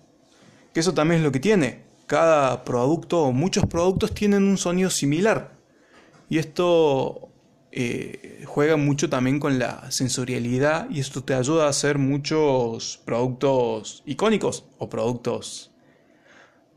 Que 0.73 0.81
eso 0.81 0.93
también 0.93 1.21
es 1.21 1.23
lo 1.23 1.31
que 1.31 1.39
tiene. 1.39 1.83
Cada 2.05 2.65
producto 2.65 3.23
o 3.23 3.31
muchos 3.31 3.65
productos 3.65 4.13
tienen 4.13 4.43
un 4.43 4.57
sonido 4.57 4.89
similar. 4.89 5.53
Y 6.27 6.37
esto 6.37 7.29
eh, 7.71 8.43
juega 8.45 8.75
mucho 8.75 9.09
también 9.09 9.39
con 9.39 9.57
la 9.57 9.89
sensorialidad 9.89 10.89
y 10.89 10.99
esto 10.99 11.23
te 11.23 11.33
ayuda 11.33 11.65
a 11.65 11.69
hacer 11.69 11.97
muchos 11.97 12.99
productos 13.05 14.03
icónicos 14.05 14.65
o 14.77 14.89
productos 14.89 15.71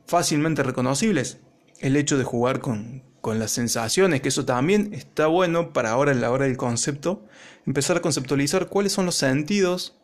fácilmente 0.06 0.62
reconocibles. 0.62 1.38
El 1.80 1.96
hecho 1.96 2.16
de 2.16 2.22
jugar 2.22 2.60
con, 2.60 3.02
con 3.20 3.40
las 3.40 3.50
sensaciones, 3.50 4.20
que 4.20 4.28
eso 4.28 4.44
también 4.44 4.94
está 4.94 5.26
bueno 5.26 5.72
para 5.72 5.90
ahora 5.90 6.12
en 6.12 6.20
la 6.20 6.30
hora 6.30 6.44
del 6.44 6.56
concepto, 6.56 7.26
empezar 7.66 7.96
a 7.96 8.00
conceptualizar 8.00 8.68
cuáles 8.68 8.92
son 8.92 9.06
los 9.06 9.16
sentidos 9.16 9.96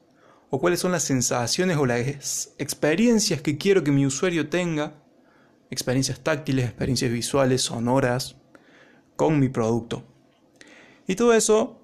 o 0.50 0.60
cuáles 0.60 0.80
son 0.80 0.92
las 0.92 1.04
sensaciones 1.04 1.76
o 1.76 1.86
las 1.86 2.52
experiencias 2.58 3.40
que 3.40 3.56
quiero 3.56 3.84
que 3.84 3.92
mi 3.92 4.04
usuario 4.04 4.48
tenga, 4.48 4.94
experiencias 5.70 6.20
táctiles, 6.20 6.66
experiencias 6.66 7.12
visuales, 7.12 7.62
sonoras, 7.62 8.36
con 9.14 9.38
mi 9.38 9.48
producto. 9.48 10.02
Y 11.06 11.14
todo 11.14 11.34
eso, 11.34 11.80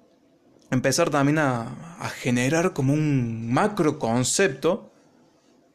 empezar 0.69 1.09
también 1.09 1.39
a, 1.39 1.83
generar 2.19 2.73
como 2.73 2.93
un 2.93 3.51
macro 3.51 3.97
concepto 3.97 4.91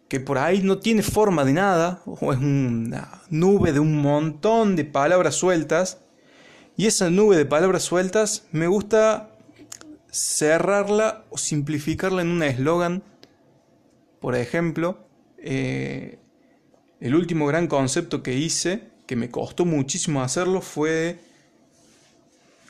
que 0.09 0.21
por 0.21 0.39
ahí 0.39 0.63
no 0.63 0.79
tiene 0.79 1.03
forma 1.03 1.45
de 1.45 1.53
nada, 1.53 2.03
o 2.05 2.33
es 2.33 2.39
una 2.39 3.23
nube 3.31 3.73
de 3.73 3.81
un 3.81 4.01
montón 4.01 4.77
de 4.77 4.85
palabras 4.85 5.35
sueltas, 5.35 5.99
y 6.77 6.87
esa 6.87 7.11
nube 7.11 7.37
de 7.37 7.47
palabras 7.47 7.83
sueltas 7.83 8.47
me 8.53 8.67
gusta 8.67 9.32
cerrarla 10.13 11.25
o 11.31 11.39
simplificarla 11.39 12.23
en 12.23 12.29
un 12.29 12.43
eslogan. 12.43 13.03
Por 14.21 14.37
ejemplo, 14.37 14.99
eh, 15.39 16.19
el 17.01 17.15
último 17.17 17.47
gran 17.47 17.67
concepto 17.67 18.23
que 18.23 18.35
hice, 18.35 18.91
que 19.07 19.17
me 19.17 19.31
costó 19.31 19.65
muchísimo 19.65 20.23
hacerlo, 20.23 20.61
fue 20.61 21.19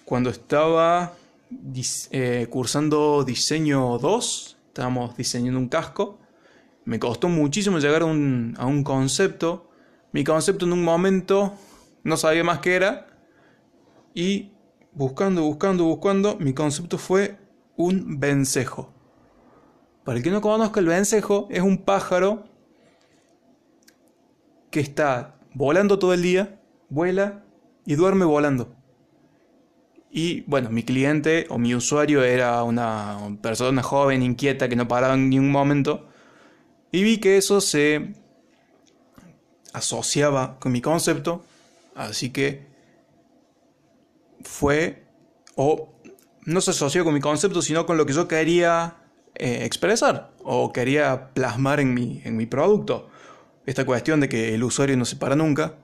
cuando 0.07 0.31
estaba 0.31 1.13
eh, 2.11 2.47
cursando 2.49 3.25
diseño 3.25 3.99
2, 3.99 4.57
estábamos 4.69 5.17
diseñando 5.17 5.59
un 5.59 5.69
casco, 5.69 6.19
me 6.85 6.99
costó 6.99 7.29
muchísimo 7.29 7.79
llegar 7.79 8.03
a 8.03 8.07
un, 8.07 8.83
concepto. 8.85 9.71
Mi 10.13 10.25
concepto 10.25 10.67
en 10.67 10.73
un 10.73 10.83
momento 10.83 11.55
no 12.03 12.17
sabía 12.17 12.43
más 12.45 12.59
qué 12.59 12.75
era 12.75 13.07
y 14.15 14.51
buscando, 14.93 15.43
buscando, 15.43 15.85
buscando, 15.85 16.37
mi 16.39 16.53
concepto 16.55 16.99
fue 16.99 17.39
un 17.77 18.21
vencejo. 18.21 18.93
Para 20.05 20.19
el 20.19 20.25
que 20.25 20.31
no 20.31 20.41
conozca, 20.41 20.81
el 20.81 20.87
vencejo 20.87 21.49
es 21.51 21.63
un 21.63 21.79
pájaro 21.79 22.45
que 24.71 24.81
está 24.81 25.37
volando 25.55 25.99
todo 25.99 26.13
el 26.15 26.23
día, 26.23 26.61
vuela 26.89 27.45
y 27.85 27.95
duerme 27.95 28.25
volando. 28.25 28.75
Y 30.11 30.43
bueno, 30.43 30.69
mi 30.71 30.83
cliente 30.83 31.47
o 31.49 31.59
mi 31.59 31.75
usuario 31.75 32.23
era 32.23 32.63
una 32.65 33.39
persona 33.41 33.83
joven, 33.83 34.23
inquieta, 34.23 34.69
que 34.69 34.77
no 34.77 34.87
paraba 34.87 35.15
en 35.15 35.31
ningún 35.31 35.51
momento. 35.51 36.09
Y 36.91 37.03
vi 37.03 37.19
que 37.19 37.39
eso 37.39 37.63
se 37.63 38.13
asociaba 39.73 40.59
con 40.59 40.73
mi 40.73 40.83
concepto. 40.83 41.43
Así 41.95 42.31
que 42.31 42.72
fue, 44.45 45.05
o 45.57 45.93
no 46.45 46.61
se 46.61 46.73
asoció 46.73 47.05
con 47.05 47.15
mi 47.15 47.21
concepto, 47.21 47.63
sino 47.63 47.87
con 47.87 47.97
lo 47.97 48.07
que 48.07 48.13
yo 48.13 48.29
quería 48.29 48.97
eh, 49.35 49.65
expresar 49.65 50.33
o 50.45 50.73
quería 50.73 51.33
plasmar 51.35 51.81
en 51.81 51.95
mi, 51.95 52.21
en 52.25 52.37
mi 52.37 52.47
producto. 52.47 53.09
Esta 53.65 53.85
cuestión 53.85 54.21
de 54.21 54.29
que 54.29 54.55
el 54.55 54.65
usuario 54.65 54.97
no 54.97 55.05
se 55.05 55.17
para 55.17 55.37
nunca. 55.37 55.77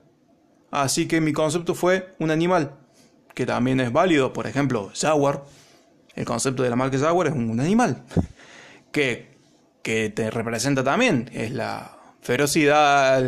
Así 0.71 1.07
que 1.07 1.21
mi 1.21 1.33
concepto 1.33 1.73
fue 1.73 2.13
un 2.19 2.29
animal 2.29 2.75
que 3.33 3.45
también 3.45 3.79
es 3.79 3.91
válido. 3.91 4.33
Por 4.33 4.47
ejemplo, 4.47 4.91
Jaguar. 4.93 5.45
El 6.15 6.25
concepto 6.25 6.63
de 6.63 6.69
la 6.69 6.75
marca 6.75 6.97
Jaguar 6.97 7.27
es 7.27 7.33
un 7.33 7.59
animal 7.59 8.03
que, 8.91 9.37
que 9.81 10.09
te 10.09 10.29
representa 10.29 10.83
también. 10.83 11.29
Es 11.33 11.51
la 11.51 11.97
ferocidad, 12.21 13.23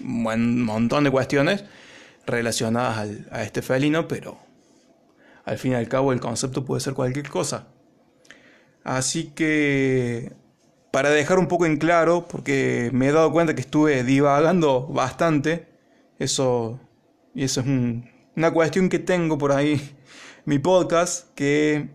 un 0.00 0.62
montón 0.62 1.04
de 1.04 1.10
cuestiones 1.10 1.64
relacionadas 2.24 3.08
a 3.32 3.42
este 3.42 3.62
felino, 3.62 4.06
pero 4.06 4.38
al 5.44 5.58
fin 5.58 5.72
y 5.72 5.74
al 5.74 5.88
cabo 5.88 6.12
el 6.12 6.20
concepto 6.20 6.64
puede 6.64 6.80
ser 6.80 6.94
cualquier 6.94 7.28
cosa. 7.28 7.68
Así 8.84 9.32
que, 9.34 10.32
para 10.90 11.10
dejar 11.10 11.38
un 11.38 11.48
poco 11.48 11.66
en 11.66 11.76
claro, 11.76 12.26
porque 12.28 12.90
me 12.92 13.08
he 13.08 13.12
dado 13.12 13.32
cuenta 13.32 13.54
que 13.54 13.60
estuve 13.60 14.02
divagando 14.04 14.86
bastante, 14.88 15.68
eso, 16.18 16.80
y 17.34 17.44
eso 17.44 17.60
es 17.60 17.66
un, 17.66 18.10
una 18.36 18.52
cuestión 18.52 18.88
que 18.88 18.98
tengo 18.98 19.38
por 19.38 19.52
ahí, 19.52 19.96
mi 20.44 20.58
podcast, 20.58 21.32
que 21.34 21.90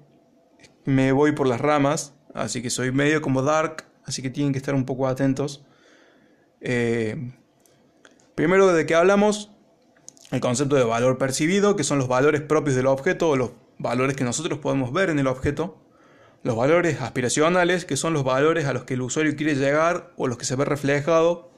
me 0.85 1.11
voy 1.11 1.33
por 1.33 1.47
las 1.47 1.59
ramas, 1.59 2.13
así 2.33 2.61
que 2.61 2.69
soy 2.69 2.91
medio 2.91 3.21
como 3.21 3.41
dark, 3.41 3.85
así 4.05 4.21
que 4.21 4.29
tienen 4.29 4.53
que 4.53 4.59
estar 4.59 4.75
un 4.75 4.85
poco 4.85 5.07
atentos. 5.07 5.65
Eh, 6.61 7.33
primero, 8.35 8.73
¿de 8.73 8.85
qué 8.85 8.95
hablamos? 8.95 9.51
El 10.31 10.41
concepto 10.41 10.75
de 10.75 10.83
valor 10.83 11.17
percibido, 11.17 11.75
que 11.75 11.83
son 11.83 11.99
los 11.99 12.07
valores 12.07 12.41
propios 12.41 12.75
del 12.75 12.87
objeto 12.87 13.29
o 13.29 13.35
los 13.37 13.51
valores 13.77 14.15
que 14.15 14.25
nosotros 14.25 14.59
podemos 14.59 14.91
ver 14.91 15.09
en 15.09 15.19
el 15.19 15.27
objeto. 15.27 15.77
Los 16.43 16.55
valores 16.55 17.01
aspiracionales, 17.01 17.85
que 17.85 17.97
son 17.97 18.13
los 18.13 18.23
valores 18.23 18.65
a 18.65 18.73
los 18.73 18.83
que 18.83 18.95
el 18.95 19.01
usuario 19.01 19.35
quiere 19.35 19.55
llegar 19.55 20.11
o 20.17 20.27
los 20.27 20.37
que 20.37 20.45
se 20.45 20.55
ve 20.55 20.65
reflejado, 20.65 21.49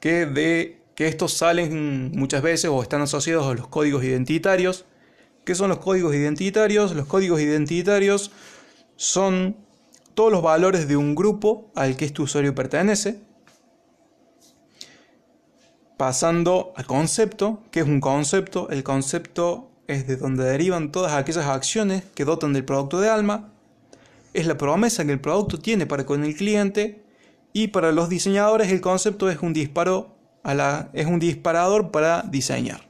que 0.00 0.26
de 0.26 0.80
que 0.94 1.08
estos 1.08 1.32
salen 1.32 2.12
muchas 2.12 2.42
veces 2.42 2.70
o 2.70 2.82
están 2.82 3.02
asociados 3.02 3.46
a 3.46 3.54
los 3.54 3.68
códigos 3.68 4.04
identitarios. 4.04 4.84
¿Qué 5.44 5.54
son 5.54 5.70
los 5.70 5.78
códigos 5.78 6.14
identitarios? 6.14 6.94
Los 6.94 7.06
códigos 7.06 7.40
identitarios 7.40 8.30
son 8.96 9.56
todos 10.14 10.30
los 10.30 10.42
valores 10.42 10.86
de 10.86 10.96
un 10.96 11.14
grupo 11.14 11.70
al 11.74 11.96
que 11.96 12.04
este 12.04 12.22
usuario 12.22 12.54
pertenece. 12.54 13.20
Pasando 16.02 16.72
al 16.74 16.84
concepto, 16.84 17.62
¿qué 17.70 17.78
es 17.78 17.86
un 17.86 18.00
concepto? 18.00 18.68
El 18.70 18.82
concepto 18.82 19.70
es 19.86 20.08
de 20.08 20.16
donde 20.16 20.42
derivan 20.42 20.90
todas 20.90 21.12
aquellas 21.12 21.46
acciones 21.46 22.02
que 22.16 22.24
dotan 22.24 22.52
del 22.52 22.64
producto 22.64 23.00
de 23.00 23.08
alma. 23.08 23.52
Es 24.34 24.48
la 24.48 24.58
promesa 24.58 25.04
que 25.04 25.12
el 25.12 25.20
producto 25.20 25.60
tiene 25.60 25.86
para 25.86 26.04
con 26.04 26.24
el 26.24 26.34
cliente. 26.34 27.04
Y 27.52 27.68
para 27.68 27.92
los 27.92 28.08
diseñadores 28.08 28.72
el 28.72 28.80
concepto 28.80 29.30
es 29.30 29.42
un 29.42 29.52
disparo 29.52 30.16
es 30.92 31.06
un 31.06 31.20
disparador 31.20 31.92
para 31.92 32.22
diseñar. 32.22 32.80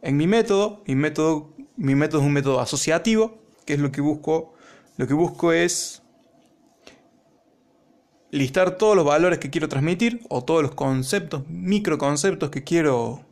En 0.00 0.16
mi 0.16 0.26
método, 0.26 0.82
mi 0.86 0.94
método, 0.94 1.52
mi 1.76 1.94
método 1.94 2.22
es 2.22 2.26
un 2.26 2.32
método 2.32 2.58
asociativo, 2.58 3.36
que 3.66 3.74
es 3.74 3.80
lo 3.80 3.92
que 3.92 4.00
busco. 4.00 4.54
Lo 4.96 5.06
que 5.06 5.12
busco 5.12 5.52
es 5.52 6.00
listar 8.30 8.76
todos 8.76 8.96
los 8.96 9.04
valores 9.04 9.38
que 9.38 9.50
quiero 9.50 9.68
transmitir 9.68 10.20
o 10.28 10.44
todos 10.44 10.62
los 10.62 10.74
conceptos, 10.74 11.44
microconceptos 11.48 12.50
que 12.50 12.64
quiero 12.64 13.24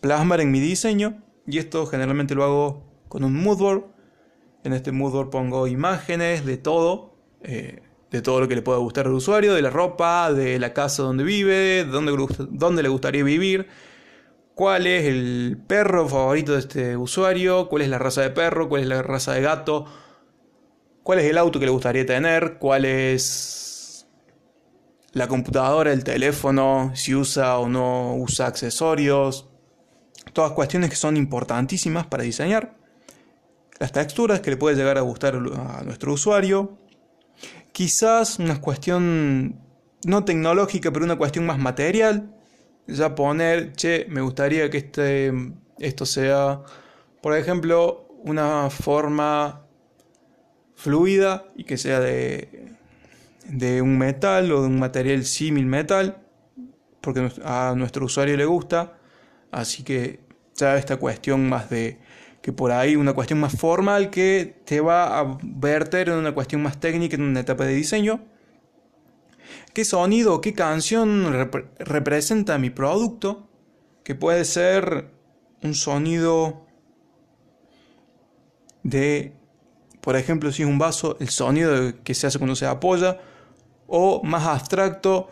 plasmar 0.00 0.40
en 0.40 0.50
mi 0.50 0.60
diseño. 0.60 1.22
Y 1.46 1.58
esto 1.58 1.86
generalmente 1.86 2.34
lo 2.34 2.44
hago 2.44 2.82
con 3.08 3.24
un 3.24 3.34
moodboard. 3.34 3.84
En 4.64 4.72
este 4.72 4.92
moodboard 4.92 5.30
pongo 5.30 5.66
imágenes 5.66 6.44
de 6.44 6.56
todo. 6.56 7.14
Eh, 7.42 7.82
de 8.10 8.22
todo 8.22 8.40
lo 8.40 8.48
que 8.48 8.56
le 8.56 8.62
pueda 8.62 8.78
gustar 8.78 9.06
al 9.06 9.12
usuario, 9.12 9.54
de 9.54 9.62
la 9.62 9.70
ropa, 9.70 10.32
de 10.32 10.58
la 10.58 10.72
casa 10.72 11.04
donde 11.04 11.22
vive, 11.22 11.84
de 11.84 11.84
dónde, 11.84 12.82
le 12.82 12.88
gustaría 12.88 13.22
vivir, 13.22 13.68
cuál 14.54 14.86
es 14.88 15.04
el 15.06 15.58
perro 15.66 16.08
favorito 16.08 16.52
de 16.52 16.58
este 16.58 16.96
usuario, 16.96 17.68
cuál 17.68 17.82
es 17.82 17.88
la 17.88 17.98
raza 17.98 18.22
de 18.22 18.30
perro, 18.30 18.68
cuál 18.68 18.82
es 18.82 18.88
la 18.88 19.02
raza 19.02 19.34
de 19.34 19.42
gato, 19.42 19.86
cuál 21.04 21.20
es 21.20 21.26
el 21.26 21.38
auto 21.38 21.60
que 21.60 21.66
le 21.66 21.70
gustaría 21.70 22.04
tener, 22.04 22.58
cuál 22.58 22.84
es 22.84 23.69
la 25.12 25.28
computadora, 25.28 25.92
el 25.92 26.04
teléfono, 26.04 26.92
si 26.94 27.14
usa 27.14 27.58
o 27.58 27.68
no 27.68 28.14
usa 28.16 28.46
accesorios, 28.46 29.48
todas 30.32 30.52
cuestiones 30.52 30.90
que 30.90 30.96
son 30.96 31.16
importantísimas 31.16 32.06
para 32.06 32.22
diseñar, 32.22 32.76
las 33.78 33.92
texturas 33.92 34.40
que 34.40 34.50
le 34.50 34.56
puede 34.56 34.76
llegar 34.76 34.98
a 34.98 35.00
gustar 35.00 35.34
a 35.34 35.82
nuestro 35.84 36.12
usuario, 36.12 36.78
quizás 37.72 38.38
una 38.38 38.60
cuestión 38.60 39.58
no 40.04 40.24
tecnológica, 40.24 40.92
pero 40.92 41.04
una 41.04 41.16
cuestión 41.16 41.46
más 41.46 41.58
material. 41.58 42.34
Ya 42.86 43.14
poner, 43.14 43.72
che, 43.72 44.06
me 44.08 44.20
gustaría 44.20 44.68
que 44.68 44.78
este, 44.78 45.32
esto 45.78 46.06
sea, 46.06 46.62
por 47.22 47.36
ejemplo, 47.36 48.08
una 48.24 48.68
forma 48.70 49.66
fluida 50.74 51.46
y 51.56 51.64
que 51.64 51.76
sea 51.76 52.00
de, 52.00 52.74
de 53.50 53.82
un 53.82 53.98
metal 53.98 54.52
o 54.52 54.62
de 54.62 54.68
un 54.68 54.78
material 54.78 55.24
símil 55.24 55.66
metal, 55.66 56.22
porque 57.00 57.30
a 57.44 57.74
nuestro 57.76 58.04
usuario 58.06 58.36
le 58.36 58.44
gusta. 58.44 58.98
Así 59.50 59.82
que 59.82 60.20
ya 60.54 60.76
esta 60.76 60.96
cuestión 60.96 61.48
más 61.48 61.68
de 61.70 61.98
que 62.42 62.52
por 62.52 62.72
ahí 62.72 62.96
una 62.96 63.12
cuestión 63.12 63.40
más 63.40 63.58
formal 63.58 64.10
que 64.10 64.62
te 64.64 64.80
va 64.80 65.18
a 65.18 65.38
verter 65.42 66.08
en 66.08 66.16
una 66.16 66.32
cuestión 66.32 66.62
más 66.62 66.80
técnica 66.80 67.16
en 67.16 67.22
una 67.22 67.40
etapa 67.40 67.64
de 67.64 67.74
diseño. 67.74 68.24
¿Qué 69.74 69.84
sonido, 69.84 70.40
qué 70.40 70.54
canción 70.54 71.50
representa 71.78 72.58
mi 72.58 72.70
producto? 72.70 73.48
Que 74.04 74.14
puede 74.14 74.44
ser 74.44 75.10
un 75.62 75.74
sonido 75.74 76.66
de, 78.82 79.34
por 80.00 80.16
ejemplo, 80.16 80.50
si 80.52 80.62
es 80.62 80.68
un 80.68 80.78
vaso, 80.78 81.16
el 81.20 81.28
sonido 81.28 81.92
que 82.02 82.14
se 82.14 82.26
hace 82.26 82.38
cuando 82.38 82.56
se 82.56 82.66
apoya, 82.66 83.18
o 83.90 84.22
más 84.22 84.46
abstracto, 84.46 85.28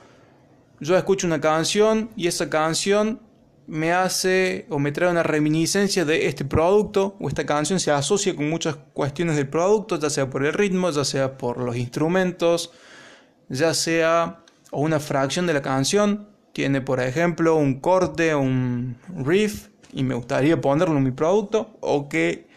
yo 0.81 0.97
escucho 0.97 1.27
una 1.27 1.40
canción 1.40 2.11
y 2.16 2.27
esa 2.27 2.51
canción 2.51 3.21
me 3.68 3.92
hace 3.92 4.66
o 4.68 4.79
me 4.79 4.92
trae 4.92 5.11
una 5.11 5.23
reminiscencia 5.23 6.05
de 6.05 6.27
este 6.27 6.44
producto 6.44 7.16
o 7.21 7.29
esta 7.29 7.47
canción 7.47 7.79
se 7.79 7.90
asocia 7.90 8.35
con 8.35 8.51
muchas 8.51 8.77
cuestiones 8.94 9.37
del 9.37 9.49
producto, 9.49 9.99
ya 9.99 10.11
sea 10.11 10.29
por 10.29 10.44
el 10.44 10.53
ritmo, 10.53 10.90
ya 10.90 11.05
sea 11.05 11.38
por 11.38 11.59
los 11.59 11.77
instrumentos, 11.77 12.73
ya 13.49 13.75
sea 13.75 14.40
o 14.71 14.81
una 14.81 15.01
fracción 15.01 15.47
de 15.47 15.55
la 15.55 15.62
canción. 15.62 16.29
Tiene, 16.53 16.81
por 16.81 17.01
ejemplo, 17.01 17.55
un 17.55 17.79
corte, 17.79 18.35
un 18.35 18.97
riff 19.16 19.68
y 19.92 20.03
me 20.03 20.14
gustaría 20.14 20.61
ponerlo 20.61 20.97
en 20.97 21.05
mi 21.05 21.12
producto 21.12 21.77
o 21.81 22.09
que 22.09 22.49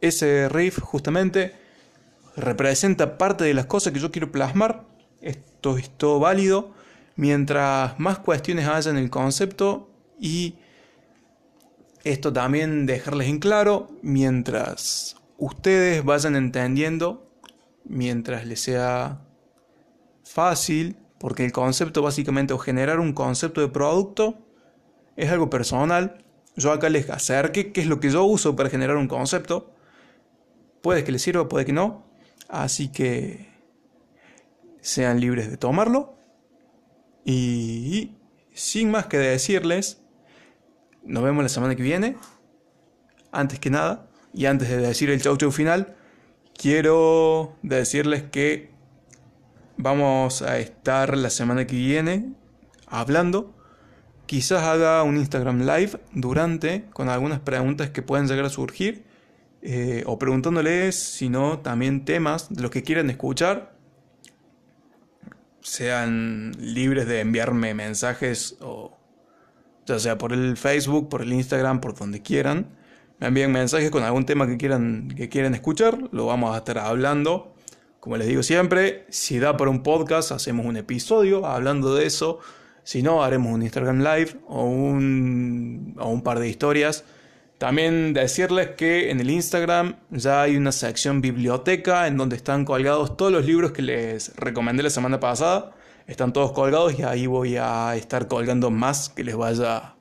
ese 0.00 0.48
riff 0.48 0.80
justamente 0.80 1.54
representa 2.36 3.18
parte 3.18 3.44
de 3.44 3.54
las 3.54 3.66
cosas 3.66 3.92
que 3.92 4.00
yo 4.00 4.10
quiero 4.10 4.32
plasmar. 4.32 4.91
Esto 5.22 5.78
es 5.78 5.88
todo 5.90 6.18
válido. 6.20 6.74
Mientras 7.16 7.98
más 7.98 8.18
cuestiones 8.18 8.68
haya 8.68 8.90
en 8.90 8.96
el 8.96 9.10
concepto, 9.10 9.88
y 10.18 10.56
esto 12.04 12.32
también 12.32 12.86
dejarles 12.86 13.28
en 13.28 13.38
claro 13.38 13.90
mientras 14.02 15.16
ustedes 15.38 16.04
vayan 16.04 16.36
entendiendo, 16.36 17.28
mientras 17.84 18.46
les 18.46 18.60
sea 18.60 19.20
fácil, 20.24 20.96
porque 21.18 21.44
el 21.44 21.52
concepto 21.52 22.02
básicamente 22.02 22.54
o 22.54 22.58
generar 22.58 22.98
un 22.98 23.12
concepto 23.12 23.60
de 23.60 23.68
producto 23.68 24.38
es 25.16 25.30
algo 25.30 25.50
personal. 25.50 26.24
Yo 26.56 26.72
acá 26.72 26.88
les 26.88 27.08
acerque 27.10 27.72
qué 27.72 27.80
es 27.80 27.86
lo 27.86 28.00
que 28.00 28.10
yo 28.10 28.24
uso 28.24 28.56
para 28.56 28.70
generar 28.70 28.96
un 28.96 29.08
concepto. 29.08 29.72
Puede 30.82 31.04
que 31.04 31.12
les 31.12 31.22
sirva, 31.22 31.48
puede 31.48 31.64
que 31.64 31.72
no. 31.72 32.04
Así 32.48 32.88
que 32.88 33.51
sean 34.82 35.20
libres 35.20 35.50
de 35.50 35.56
tomarlo. 35.56 36.18
Y 37.24 38.16
sin 38.52 38.90
más 38.90 39.06
que 39.06 39.16
decirles, 39.16 40.02
nos 41.04 41.22
vemos 41.22 41.42
la 41.42 41.48
semana 41.48 41.74
que 41.74 41.82
viene. 41.82 42.16
Antes 43.30 43.58
que 43.58 43.70
nada, 43.70 44.10
y 44.34 44.44
antes 44.44 44.68
de 44.68 44.76
decir 44.76 45.08
el 45.08 45.22
chau 45.22 45.38
chau 45.38 45.50
final, 45.50 45.96
quiero 46.54 47.56
decirles 47.62 48.24
que 48.24 48.70
vamos 49.78 50.42
a 50.42 50.58
estar 50.58 51.16
la 51.16 51.30
semana 51.30 51.66
que 51.66 51.76
viene 51.76 52.34
hablando. 52.86 53.54
Quizás 54.26 54.62
haga 54.62 55.02
un 55.02 55.16
Instagram 55.16 55.60
Live 55.60 56.00
durante 56.12 56.84
con 56.92 57.08
algunas 57.08 57.40
preguntas 57.40 57.90
que 57.90 58.02
pueden 58.02 58.26
llegar 58.26 58.44
a 58.44 58.50
surgir. 58.50 59.04
Eh, 59.64 60.02
o 60.06 60.18
preguntándoles, 60.18 60.96
si 60.96 61.28
no, 61.28 61.60
también 61.60 62.04
temas 62.04 62.52
de 62.52 62.62
los 62.62 62.70
que 62.70 62.82
quieran 62.82 63.10
escuchar. 63.10 63.71
Sean 65.62 66.52
libres 66.58 67.06
de 67.06 67.20
enviarme 67.20 67.74
mensajes 67.74 68.56
o 68.60 68.98
ya 69.86 69.98
sea 69.98 70.18
por 70.18 70.32
el 70.32 70.56
Facebook, 70.56 71.08
por 71.08 71.22
el 71.22 71.32
Instagram, 71.32 71.80
por 71.80 71.94
donde 71.94 72.22
quieran. 72.22 72.66
Me 73.18 73.28
envíen 73.28 73.52
mensajes 73.52 73.90
con 73.90 74.02
algún 74.02 74.26
tema 74.26 74.46
que 74.46 74.56
quieran, 74.56 75.08
que 75.16 75.28
quieran 75.28 75.54
escuchar. 75.54 75.98
Lo 76.12 76.26
vamos 76.26 76.54
a 76.54 76.58
estar 76.58 76.78
hablando. 76.78 77.54
Como 78.00 78.16
les 78.16 78.26
digo 78.26 78.42
siempre, 78.42 79.06
si 79.10 79.38
da 79.38 79.56
para 79.56 79.70
un 79.70 79.82
podcast, 79.82 80.32
hacemos 80.32 80.66
un 80.66 80.76
episodio 80.76 81.46
hablando 81.46 81.94
de 81.94 82.06
eso. 82.06 82.40
Si 82.82 83.02
no, 83.02 83.22
haremos 83.22 83.52
un 83.52 83.62
Instagram 83.62 83.98
Live 83.98 84.40
o 84.48 84.64
un, 84.64 85.94
o 86.00 86.08
un 86.08 86.22
par 86.22 86.40
de 86.40 86.48
historias. 86.48 87.04
También 87.62 88.12
decirles 88.12 88.70
que 88.70 89.12
en 89.12 89.20
el 89.20 89.30
Instagram 89.30 89.94
ya 90.10 90.42
hay 90.42 90.56
una 90.56 90.72
sección 90.72 91.20
biblioteca 91.20 92.08
en 92.08 92.16
donde 92.16 92.34
están 92.34 92.64
colgados 92.64 93.16
todos 93.16 93.30
los 93.30 93.46
libros 93.46 93.70
que 93.70 93.82
les 93.82 94.34
recomendé 94.34 94.82
la 94.82 94.90
semana 94.90 95.20
pasada. 95.20 95.70
Están 96.08 96.32
todos 96.32 96.50
colgados 96.50 96.98
y 96.98 97.04
ahí 97.04 97.28
voy 97.28 97.58
a 97.58 97.94
estar 97.94 98.26
colgando 98.26 98.72
más 98.72 99.10
que 99.10 99.22
les 99.22 99.36
vaya 99.36 99.94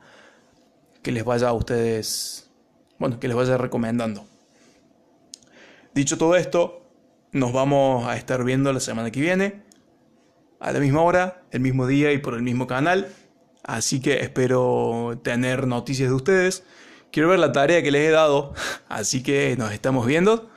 que 1.03 1.11
les 1.11 1.23
vaya 1.23 1.49
a 1.49 1.53
ustedes, 1.53 2.49
bueno, 2.97 3.19
que 3.19 3.27
les 3.27 3.37
vaya 3.37 3.59
recomendando. 3.59 4.25
Dicho 5.93 6.17
todo 6.17 6.35
esto, 6.35 6.81
nos 7.31 7.53
vamos 7.53 8.07
a 8.07 8.17
estar 8.17 8.43
viendo 8.43 8.73
la 8.73 8.79
semana 8.79 9.11
que 9.11 9.21
viene 9.21 9.61
a 10.59 10.71
la 10.71 10.79
misma 10.79 11.03
hora, 11.03 11.43
el 11.51 11.59
mismo 11.59 11.85
día 11.85 12.11
y 12.11 12.17
por 12.17 12.33
el 12.33 12.41
mismo 12.41 12.65
canal. 12.65 13.09
Así 13.61 14.01
que 14.01 14.21
espero 14.21 15.19
tener 15.21 15.67
noticias 15.67 16.09
de 16.09 16.15
ustedes. 16.15 16.63
Quiero 17.11 17.29
ver 17.29 17.39
la 17.39 17.51
tarea 17.51 17.83
que 17.83 17.91
les 17.91 18.07
he 18.07 18.11
dado, 18.11 18.53
así 18.87 19.21
que 19.21 19.55
nos 19.57 19.71
estamos 19.71 20.05
viendo. 20.05 20.49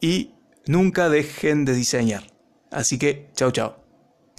Y 0.00 0.30
nunca 0.66 1.08
dejen 1.08 1.64
de 1.64 1.74
diseñar. 1.74 2.24
Así 2.70 2.98
que, 2.98 3.28
chao, 3.34 3.50
chao. 3.50 3.76